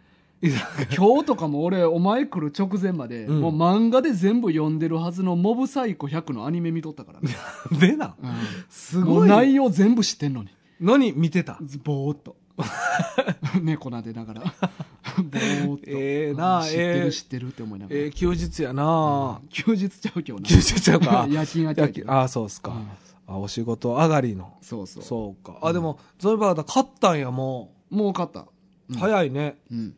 [0.97, 3.41] 今日とかも俺お前来る直前まで、うん。
[3.43, 7.20] もう漫画で全部読んでるはずの「モブサイコ100」のアニメ見とったから。
[7.20, 7.28] ね、
[7.78, 8.16] でな。
[8.18, 8.30] うん。
[8.70, 9.28] すごい。
[9.28, 10.49] 内容全部知ってんのに。
[10.80, 11.59] のに見てた？
[11.84, 12.36] ぼーっと
[13.62, 14.40] 猫なでながら。
[14.42, 20.48] ぼーっと、 ええな知ってええる知ってるって思いながら、えー休日やな、休日ちゃう今日な。
[20.48, 21.26] 休日ちゃうか。
[21.30, 22.12] 夜勤明けやけど。
[22.12, 23.34] ああそうっすか、うん。
[23.34, 24.54] あお仕事上がりの。
[24.62, 25.02] そうそう。
[25.02, 25.58] そうか。
[25.62, 29.58] あでもゾンビバーダー買ったんやももう勝った、う、早いね。
[29.70, 29.94] うん。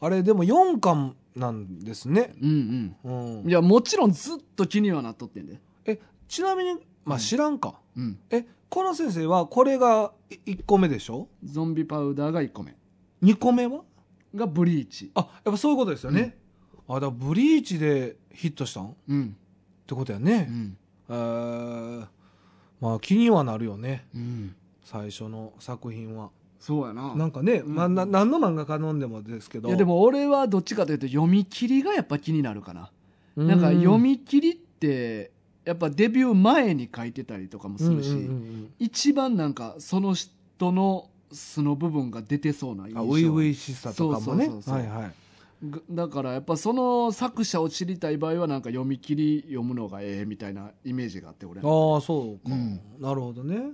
[0.00, 2.34] あれでも4巻なんですね。
[2.40, 3.40] うんうん。
[3.40, 3.48] うん。
[3.48, 5.60] いや、もちろんずっと気にはなっとってんで。
[5.86, 5.98] え、
[6.28, 6.74] ちなみに、
[7.04, 7.22] まあうん。
[7.22, 7.74] 知らんか。
[7.96, 8.18] うん。
[8.30, 10.10] え、この先生はこれが
[10.46, 11.28] 1個目でしょ？
[11.44, 12.74] ゾンビパウダーが1個目。
[13.22, 13.82] ?2 個目は？
[14.34, 15.12] がブリーチ。
[15.14, 16.36] あ、やっぱそういうことですよね。
[16.88, 18.86] あ、だからブリーチでヒットしたん？
[18.88, 19.36] っうん。
[19.86, 20.40] てことやうね。
[20.40, 20.76] ん。
[21.08, 22.06] えー、
[22.80, 24.06] まあ気にはなるよね。
[24.12, 24.56] うん。
[24.82, 26.30] 最初の作品は。
[26.58, 27.14] そうやな。
[27.14, 29.68] なんかね、うんまあ、な何の漫画家飲んでもですけど。
[29.68, 32.90] いやでも俺はどっちかというと読み切りがやっぱ気になるかな。
[33.36, 35.30] う、なんか読み切りって
[35.64, 44.46] やっぱデビュー前に書いてたりとかもするし、うんうんうん一番なんかその人の素の部分が出てそうな印うん、あ象初々しさとかもね。
[44.46, 44.74] そうそうそうそう。
[44.74, 45.14] はいはい。
[45.70, 52.80] がだからやっぱその作者を知りたい場合はなんか読み切り読むのがええみたいなイメージがあって俺ああそうか、うん。
[53.00, 53.70] なるほどね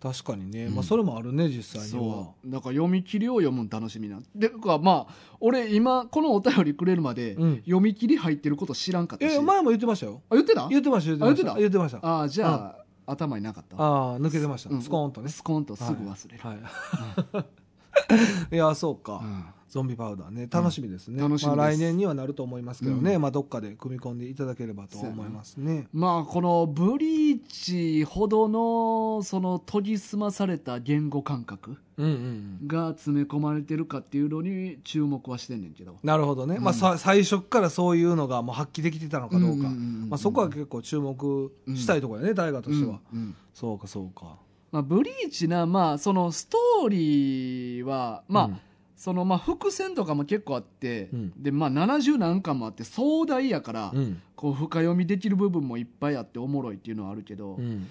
[0.00, 0.74] 確かにね、うん。
[0.74, 2.14] まあそれもあるね実際には。
[2.14, 2.50] そう。
[2.50, 7.56] だから読み切りを読むの楽しみなでかまあ俺今このお便りくれるまで、うん。
[7.64, 9.34] 読み切り入ってること知らんかったし。
[9.34, 10.22] え前も言ってましたよ。
[10.30, 10.68] あ言ってた？
[10.68, 11.52] 言ってました言ってました。
[11.52, 11.98] あ言ってました。
[11.98, 12.76] あああじゃ
[13.06, 15.28] あ、頭になかったあ抜けてました、うんスコーンとね。
[15.28, 16.54] スコーンとすぐ忘れる、は
[18.50, 19.44] い、い、 やそうか、うん
[19.76, 20.48] ゾンビパウダーね。
[20.50, 25.86] 楽しみですね、楽しみまあ、来年にはなると思いますけどね、うまあ、どっかで組み込んでいただければと思いますね。
[25.92, 35.98] まあこのブリーチほどのその研ぎ澄まされた言語感覚うんうんが詰め込まれてるかっていうのに注目はしてんねんけど。
[36.02, 36.64] なるほどね、うん。
[36.64, 43.36] まあ、さ最初からそういうのがもう発揮できてたのかどうか、うんうんうんうんまあ、そこは結構注目したいところやね、大河としては、うんうん。
[43.52, 44.36] そうかそうか。
[44.72, 48.58] まあ、ブリーチなまあそのストーリーはまあ、うん
[48.96, 51.32] そのまあ伏線とかも結構あって、うん。
[51.36, 54.22] でまあ70何巻もあって壮大やから、うん。
[54.34, 57.90] こう深読みできる部分もいっぱいあっておもろいっていうのはあるけど、うん。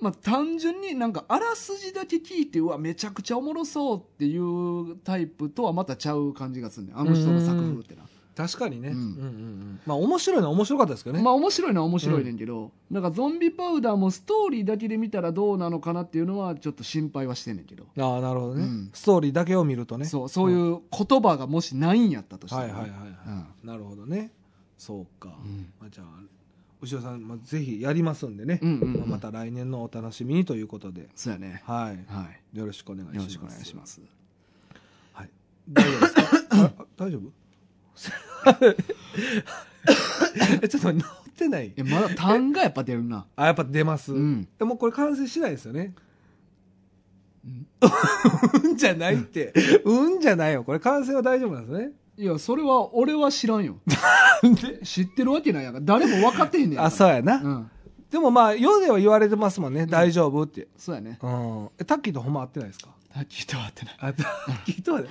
[0.00, 6.98] まあ単純になんかあらすじだけ聞いてうわめちゃくちゃおもろそうっていうタイプとはまたちゃう感じがするねん。
[6.98, 8.02] あの人の作風ってな。
[8.34, 8.96] 確かにね、うん。
[8.96, 9.80] うんうんうん。
[9.84, 18.90] まあ面白いのは面白かったですけどね、まあ面白いのは面白いねんけど、だからゾンビパウダーもストーリーだけで見たらどうなのかなっていうのはちょっと心配はしてんねんけど、ああなるほどね、うん。
[18.94, 20.06] ストーリーだけを見るとね。
[20.06, 24.32] そうそういう言葉がもしないんやったとしたらね、はいはいはいはい、なるほどね。
[24.78, 25.72] そうか、うん。
[25.80, 26.06] まあ、じゃあ
[26.80, 29.00] 牛尾さん、まあ、ぜひやりますんでね、うんうんうん。
[29.00, 31.08] まあまた来年のお楽しみにということで。
[31.14, 31.62] そうやね。
[31.64, 32.04] はい。
[32.12, 32.58] はい。
[32.58, 33.16] よろしくお願いします。
[33.16, 34.00] よろしくお願いします。
[35.12, 35.30] はい、
[35.70, 36.22] 大丈夫ですか？
[36.50, 37.20] あ大丈夫？
[37.28, 37.30] え
[40.68, 41.72] ちょっと治ってない。
[41.76, 43.26] えまだ単がやっぱ出るな。
[43.36, 44.48] あやっぱ出ます、うん。
[44.58, 45.94] でもこれ完成しないですよね。
[47.44, 47.66] うん。
[48.70, 49.52] うんじゃないって。
[49.84, 50.64] うんじゃないよ。
[50.64, 51.92] これ完成は大丈夫なんですね。
[52.18, 53.76] いやそれは俺は知らんよ。
[54.84, 55.80] 知ってるわけないやんか。
[55.82, 57.70] 誰も分かってへんねんあそううやな、うん。
[58.10, 60.68] でもまあ世では言われてますもんね、大丈夫って。
[60.76, 61.18] そうやね。
[61.22, 61.68] うん。
[61.80, 62.90] えタッキーとほんま会ってないですか？
[63.14, 63.94] タッキーとは会ってない。
[64.00, 65.06] あタッキーとはね。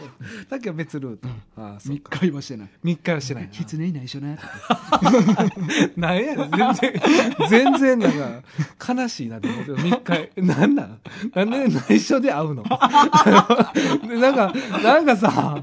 [0.50, 1.28] タッキーは別ルート、
[1.58, 2.20] ああそう3か。
[2.20, 2.70] 回はしてない。
[2.84, 3.44] 3日はしてない。
[3.44, 4.38] なキツネいないしょな
[5.96, 6.52] なんやねん。
[6.52, 6.94] 全然
[7.50, 8.12] 全然なん
[8.82, 9.72] か悲しいなって思って。
[9.74, 11.00] 3日 なんなん？
[11.36, 12.64] なんで内緒で会うの？
[14.08, 15.62] でなんかなんかさ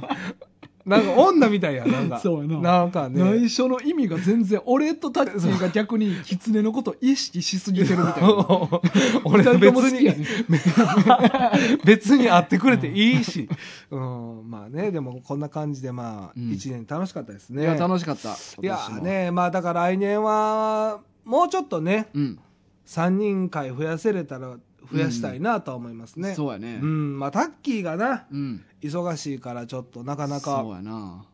[0.88, 2.18] なんか女みたいやんなんか。
[2.20, 2.60] そうやな。
[2.60, 3.22] なんかね。
[3.22, 8.28] 内緒の意味が全然俺とタッキーが逆にキツネのこと意識しすぎてるみたいな。
[9.24, 10.08] 俺別に
[11.84, 13.48] 別に会ってくれていいし、
[13.90, 16.52] うん、まあねでもこんな感じでまあうん。
[16.52, 22.38] 一年楽しかったですね、いや楽しかったいやねまあだから来年はもうちょっとねうん。
[22.86, 24.56] 3人会増やせれたら
[24.92, 26.78] 増やしたいなとは思いますね、そうやね。
[26.82, 27.18] うん。
[27.18, 28.64] まあタッキーがなうん。
[28.80, 31.24] 忙しいからちょっとなかなそうかやな。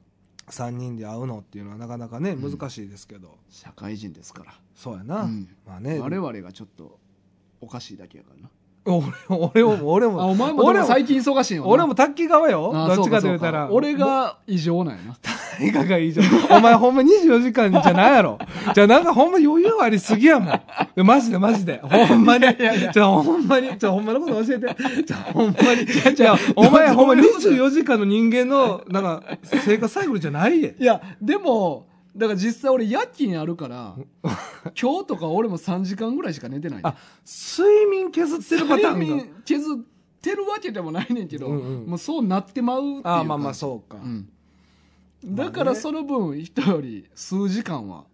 [0.49, 2.59] 3人で会うのっていうのはなかなかねうん。
[2.59, 4.55] 難しいですけど、社会人ですから。
[4.75, 5.49] そうやな、うん。
[5.67, 5.99] まあね。
[5.99, 6.99] 我々がちょっと
[7.61, 8.51] おかしいだけやからな
[8.87, 15.15] 俺俺も 俺もあお前もで俺もも最近忙しいよな俺もタッキー側よあどっちかと言うたそらか俺が異常なんやな
[15.59, 16.57] 大河がいいじゃん。
[16.59, 18.39] お前ほんま24時間じゃないやろ。
[18.75, 20.61] じゃあなんかほんま余裕ありすぎやもん。
[20.97, 21.81] でマジでマジで。
[21.83, 22.47] ほんまに。
[22.93, 23.71] じゃあほんまに。
[23.79, 24.77] じゃあほんまのこと教えて。
[25.05, 25.87] じゃあほんまに。
[26.15, 30.75] じゃあお前ほんま24時間の人間の、なんか、生活サイクルじゃないで。
[30.79, 31.87] いやでも
[32.17, 33.97] だから実際俺夜勤あるから
[34.81, 36.97] 今日とか俺も3時間ぐらいしか寝てないあ、
[37.27, 39.17] 睡眠削ってるパターン睡が。
[39.17, 39.77] 眠削っ
[40.23, 43.99] てるわけでもないねんけど、うんうんもうそうなってまうっていうあまあまあう、そうか。
[44.03, 44.29] うん、
[45.25, 48.05] だからその分人より数時間は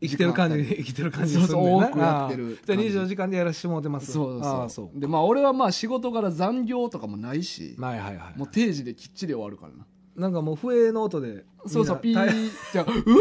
[0.00, 4.12] 生きてる感じ、生きてる感じするんだよなそうそう多くやってるじゃあ24時間でやらせてもらってます。
[4.12, 5.00] そうそうそう。
[5.00, 8.38] でまあ俺はまあ仕事から残業とかもないし、はいはいはい。
[8.38, 9.86] もう定時できっちり終わるからな
[10.16, 11.44] なんかもう笛の音で。
[11.66, 13.16] そうそうピーじゃあうーう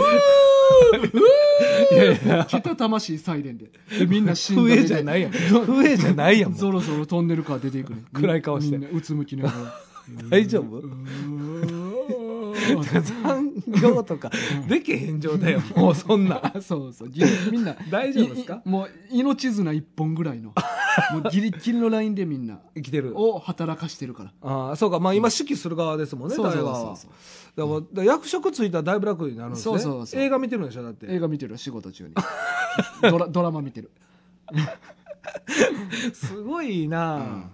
[1.94, 2.42] いやいや。
[2.44, 3.72] ーけたたましいサイレンで。
[4.00, 5.32] でみんな死んだ笛じゃないやん。
[5.32, 6.54] 笛じゃないやん。
[6.54, 8.04] そろそろトンネルから出ていくね。
[8.14, 8.78] 暗い顔して。
[8.78, 9.56] うつむきながら。
[10.30, 10.82] 大丈夫？
[13.24, 13.52] 残
[13.82, 14.32] 業とか
[14.68, 15.62] できへん状態よ。
[15.76, 16.42] もうそんな。
[16.62, 17.12] そうそう。
[17.52, 17.76] みんな。
[17.90, 18.62] 大丈夫ですか？
[18.66, 20.54] もう命綱一本ぐらいの。
[21.14, 22.60] もうギリギリのラインでみんな。
[22.76, 23.20] 生きてる。
[23.20, 24.32] を働かしてるから。
[24.42, 25.00] ああそうか。
[25.00, 26.96] まあ今指揮する側ですもんねそうそう大河は。
[27.56, 29.80] だから役職ついたらだいぶ楽になるんですね。
[29.80, 30.22] そうそうそう。
[30.22, 31.08] 映画見てるんでしょだって。
[31.10, 32.14] 映画見てるよ仕事中に。
[33.02, 33.92] ドラドラマ見てる。
[36.14, 37.46] すごいな、うん。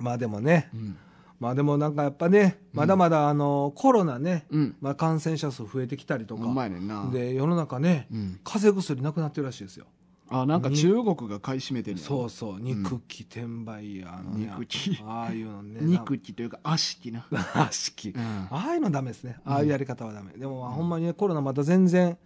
[0.00, 0.68] まあでもね。
[0.74, 0.96] うん
[1.40, 4.76] まあでもなんかやっぱねまだまだあのコロナね、うん。
[4.80, 6.68] まあ、感染者数増えてきたりとか
[7.12, 8.40] で世の中ね、うん。
[8.44, 9.86] 風邪薬なくなってるらしいですよ。
[10.30, 14.98] あなんか中国が買い占めてるそうそう肉気転売や、あのね肉気。
[15.04, 18.22] ああいうのね 肉気というか足気な、 足気うん。
[18.22, 19.38] ああいうのダメですね。
[19.44, 22.16] ああいうやり方はダメ、でもまあほんまにねコロナまだ全然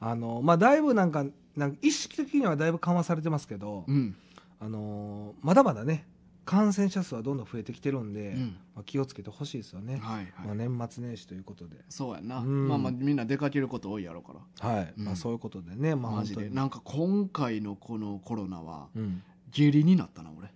[0.00, 1.24] あのまあだいぶなんか
[1.56, 4.14] なんか意識的にはだいぶ緩和されてますけど、うん。
[4.60, 6.06] あのーまだまだね
[6.46, 8.56] 感染者数はどんどん増えてきてるんで、うん。
[8.74, 11.76] まあ、気をつけてほしいですよね、はいはい、まあ、年末年始ということで。
[11.88, 12.68] そうやな、うん。
[12.68, 14.68] まあまあみんな出かけること多いやろから。
[14.70, 15.04] はい、うん。
[15.04, 16.48] まあ、そういうことでね、まあ、マジで。
[16.48, 20.48] なんか今回のこのコロナはうん、下痢になったな俺。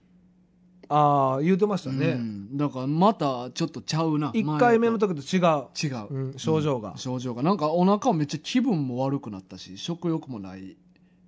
[0.92, 2.56] ああ言うてましたうね、ん。
[2.56, 4.30] だからまたちょっとちゃうな。
[4.34, 7.42] 一1回目の時と違う、違う、うん、症状が、症状が。
[7.42, 10.76] なんかお腹めっちゃ気分も悪くなったし食欲もない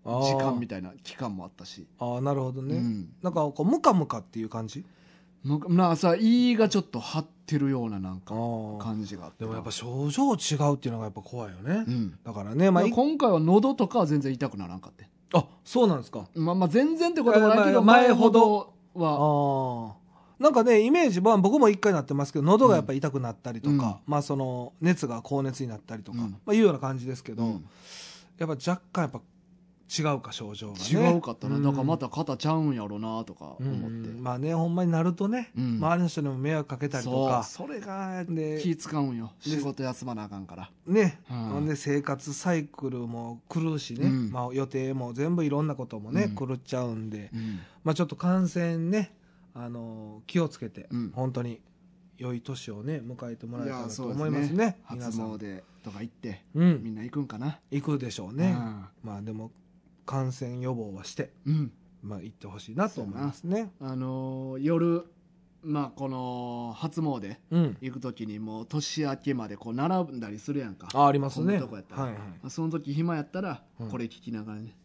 [0.04, 3.08] 時間みたいな期間もあったし、ああなるほどね、うん。
[3.22, 4.84] なんかこうムカムカっていう感じ？
[5.44, 8.34] むなあさ胃がちょっと張ってるようななんか
[8.80, 12.18] 感じがあってでもやっぱ症状違うっていうのがやっぱ怖いよね、うん。
[12.24, 16.28] だからねまあい今回は喉とかは全然痛くならんかってあそうなんですか？
[16.34, 18.72] まあまあ全然ってこともないけどまあ前ほど？
[18.94, 19.96] あは。
[19.98, 20.02] あ
[20.38, 23.94] なんかねイメージは僕も一回なってますけど喉がやっぱり痛くなったりとか、うん。
[24.06, 26.30] まあその熱が高熱になったりとか、うん。
[26.30, 27.64] まあいうような感じですけど、うん。
[28.38, 29.20] やっぱ若干やっぱ
[29.98, 30.84] 違うか症状がね。
[30.88, 35.76] 違うかったな、だからまた肩ちゃうんやろなとかうん思って、まあねほんまになるとね、うん。
[35.76, 37.42] 周りの人にも迷惑かけたりとか。
[37.42, 39.32] それがで気使うんよ。
[39.44, 40.70] で仕事休まなあかんから。
[40.86, 41.36] ね、うん。
[41.36, 44.30] ほんで生活サイクルも狂うしね、うん。
[44.30, 46.48] まあ、予定も全部いろんなこともね、うん。
[46.48, 47.60] 狂っちゃうんで、うん。
[47.84, 49.14] まあ、ちょっと感染ね、
[49.54, 51.12] あの気をつけて、うん。
[51.14, 51.60] 本当に
[52.18, 54.78] 良い年をね迎えてもらえたらと思いますね。
[54.84, 57.58] 初皆さん、詣とか行ってうん、みんな行くんかな？
[57.70, 58.54] 行くでしょうね、
[59.02, 59.50] まあでも
[60.06, 61.72] 感染予防はして、うん、うん
[62.02, 63.70] まあ、行ってほしいなと思いますね。
[63.80, 65.04] あのー夜
[65.64, 67.76] まあこの初詣うん。
[67.80, 70.88] 行く時にもう年明けまでこう並んだりするやんか。
[70.92, 71.60] あありますね。
[71.60, 72.02] とこやったら。
[72.02, 72.50] はいはい。
[72.50, 73.88] その時暇やったらうん。
[73.88, 74.76] これ聞きながらね、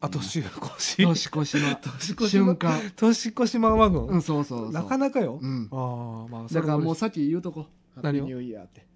[0.00, 0.48] あ年越
[0.78, 1.02] し。
[1.02, 1.74] 年越しの。
[1.76, 2.78] 年越し瞬間。
[2.94, 4.72] 年越しマンワゴン、うんそうそうそう。
[4.72, 5.68] なかなかよ、うん。
[5.72, 7.66] ああまあだからもうそさっき言うとこ。
[8.02, 8.24] 何を？
[8.26, 8.86] ニューイヤーって。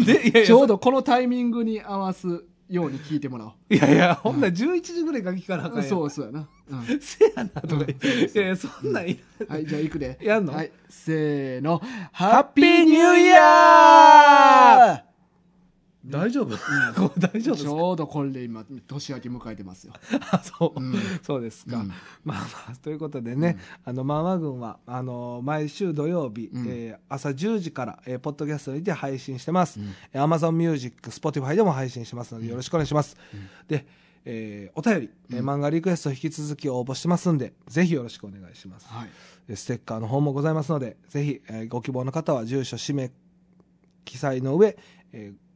[0.32, 3.52] でちょうどこのタイミングに合わすように聞いてもらおう。
[3.74, 7.00] いやいやほんなら11時ぐらいから聞かなあかんやんそうそうやな、うん。
[7.00, 10.18] せやなとか言って、いやいやそんなんいらはいじゃあ行くで。
[10.22, 10.52] やんの？
[10.52, 11.80] はいせーの。
[12.12, 15.07] ハッピーニューイヤー
[16.08, 17.70] 大丈夫、これ 大丈夫ですか？
[17.70, 19.92] ちょうどこれで今年明け迎えてますよ、
[20.32, 20.94] あそう、うん。
[21.22, 21.88] そうですか、うん。
[21.88, 26.66] まあまあということでね、あのマンワ軍はあの毎週土曜日、うん。
[26.68, 29.88] えー朝10時から、えーポッドキャストにて配信してます、うん。
[30.12, 33.16] えー Amazon Music、Spotify でも配信してますのでよろしくお願いします、
[33.66, 33.86] で、
[34.24, 39.08] えーお便り、えー漫画リクエスト引き続き応募してますんでぜひよろしくお願いします、はい。
[39.46, 43.10] でステッカーの方もございますのでぜひ、えーご希望の方は住所氏名
[44.04, 44.76] 記載の上、
[45.12, 45.47] えー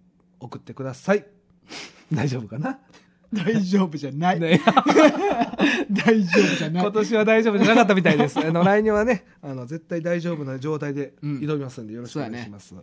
[0.43, 1.25] 送ってください。
[2.13, 2.79] 大丈夫かな、
[3.33, 4.61] 大丈夫じゃない、ね。
[5.91, 6.83] 大丈夫じゃない。
[6.83, 8.39] 今年は大丈夫じゃなかったみたいです。
[8.39, 11.39] あの来年はね、あの絶対大丈夫な状態でうん。
[11.39, 12.75] 挑みますんで、よろしくお願いします。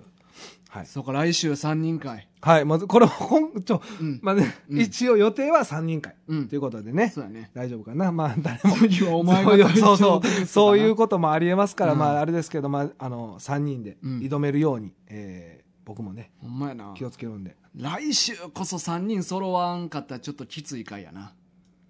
[0.70, 0.86] はい。
[0.86, 2.28] そうか来週3人会。
[2.42, 4.20] はい、まずこれほんちょ、うん。
[4.22, 4.80] まあね、うん。
[4.80, 6.48] 一応予定は3人会、うん。
[6.48, 7.10] ということでね。
[7.10, 7.52] そうやね。
[7.54, 8.12] 大丈夫かな？
[8.12, 9.20] まあ誰も。
[9.20, 10.78] お前がそうそうそう。
[10.78, 12.00] いうこともありえますから、うん。
[12.00, 14.20] まああれですけど、まああの3人でうん。
[14.20, 17.56] 挑めるように、えー僕もねほんまやな気をつけるんで。
[17.76, 21.34] 来週こそ3人揃わんかったらちょっときつい回やな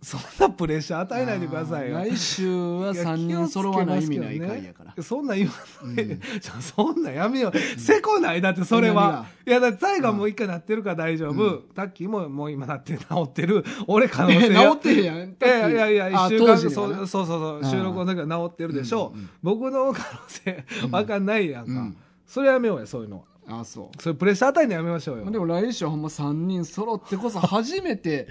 [0.01, 1.97] そんなプレッシャー与えないでくださいよ。
[1.97, 6.19] 来週は3人揃わない意味ない回やからそんなん言わない
[6.61, 7.77] そんなんやめよう。
[7.77, 9.25] せこないだってそれは。
[9.45, 11.43] いや、だってタイガーもう一回なってるから大丈夫。
[11.43, 13.65] うタッキーももう今なって治ってる。
[13.87, 19.19] 俺可能え性 治ってへんやんいやいやいや、あ一週間そうそうそう収録の時は治ってるでしょう。
[19.43, 21.71] 僕の可能性わかんないやんか。
[21.73, 21.97] うん
[22.29, 23.23] それやめようや、そういうのは。
[23.49, 25.25] あそそれプレッシャー与えるのやめましょうよ。
[25.25, 28.27] うでも来週はほんま3人揃ってこそ初めて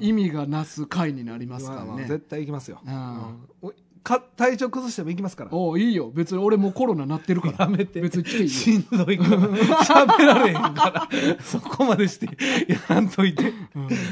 [0.00, 2.80] 意味がなす回になりますからね絶対行きますよ。
[2.84, 5.50] うんか体調崩しても行きますから。
[5.52, 8.02] おういいよ別に俺もうコロナなってるからやめて。
[8.02, 9.38] 別に来ていいよしんどいから。
[9.80, 11.08] 喋られへんから。
[11.42, 12.26] そこまでして
[12.70, 13.52] やらんといて。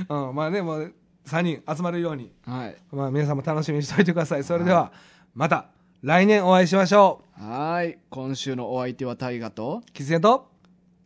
[0.09, 0.95] うん、まあね、もう
[1.27, 4.45] 3人集まるように、はいまあ皆さんも楽しみにしておいてください。
[4.45, 4.93] それでは、
[5.35, 5.67] また
[6.03, 7.45] 来年お会いしましょう。
[7.45, 9.83] はい今週のお相手は大ガと？
[9.93, 10.49] キツネと、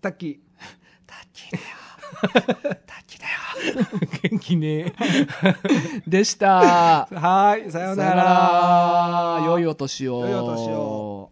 [0.01, 0.38] タッキー。
[1.07, 2.76] 滝だよ。
[2.86, 3.30] 滝だよ。
[4.30, 4.94] 元気ね。
[6.09, 7.07] でした。
[7.12, 9.42] はい、さようなら。
[9.44, 10.26] 良いお年を。
[10.26, 11.30] 良いお年を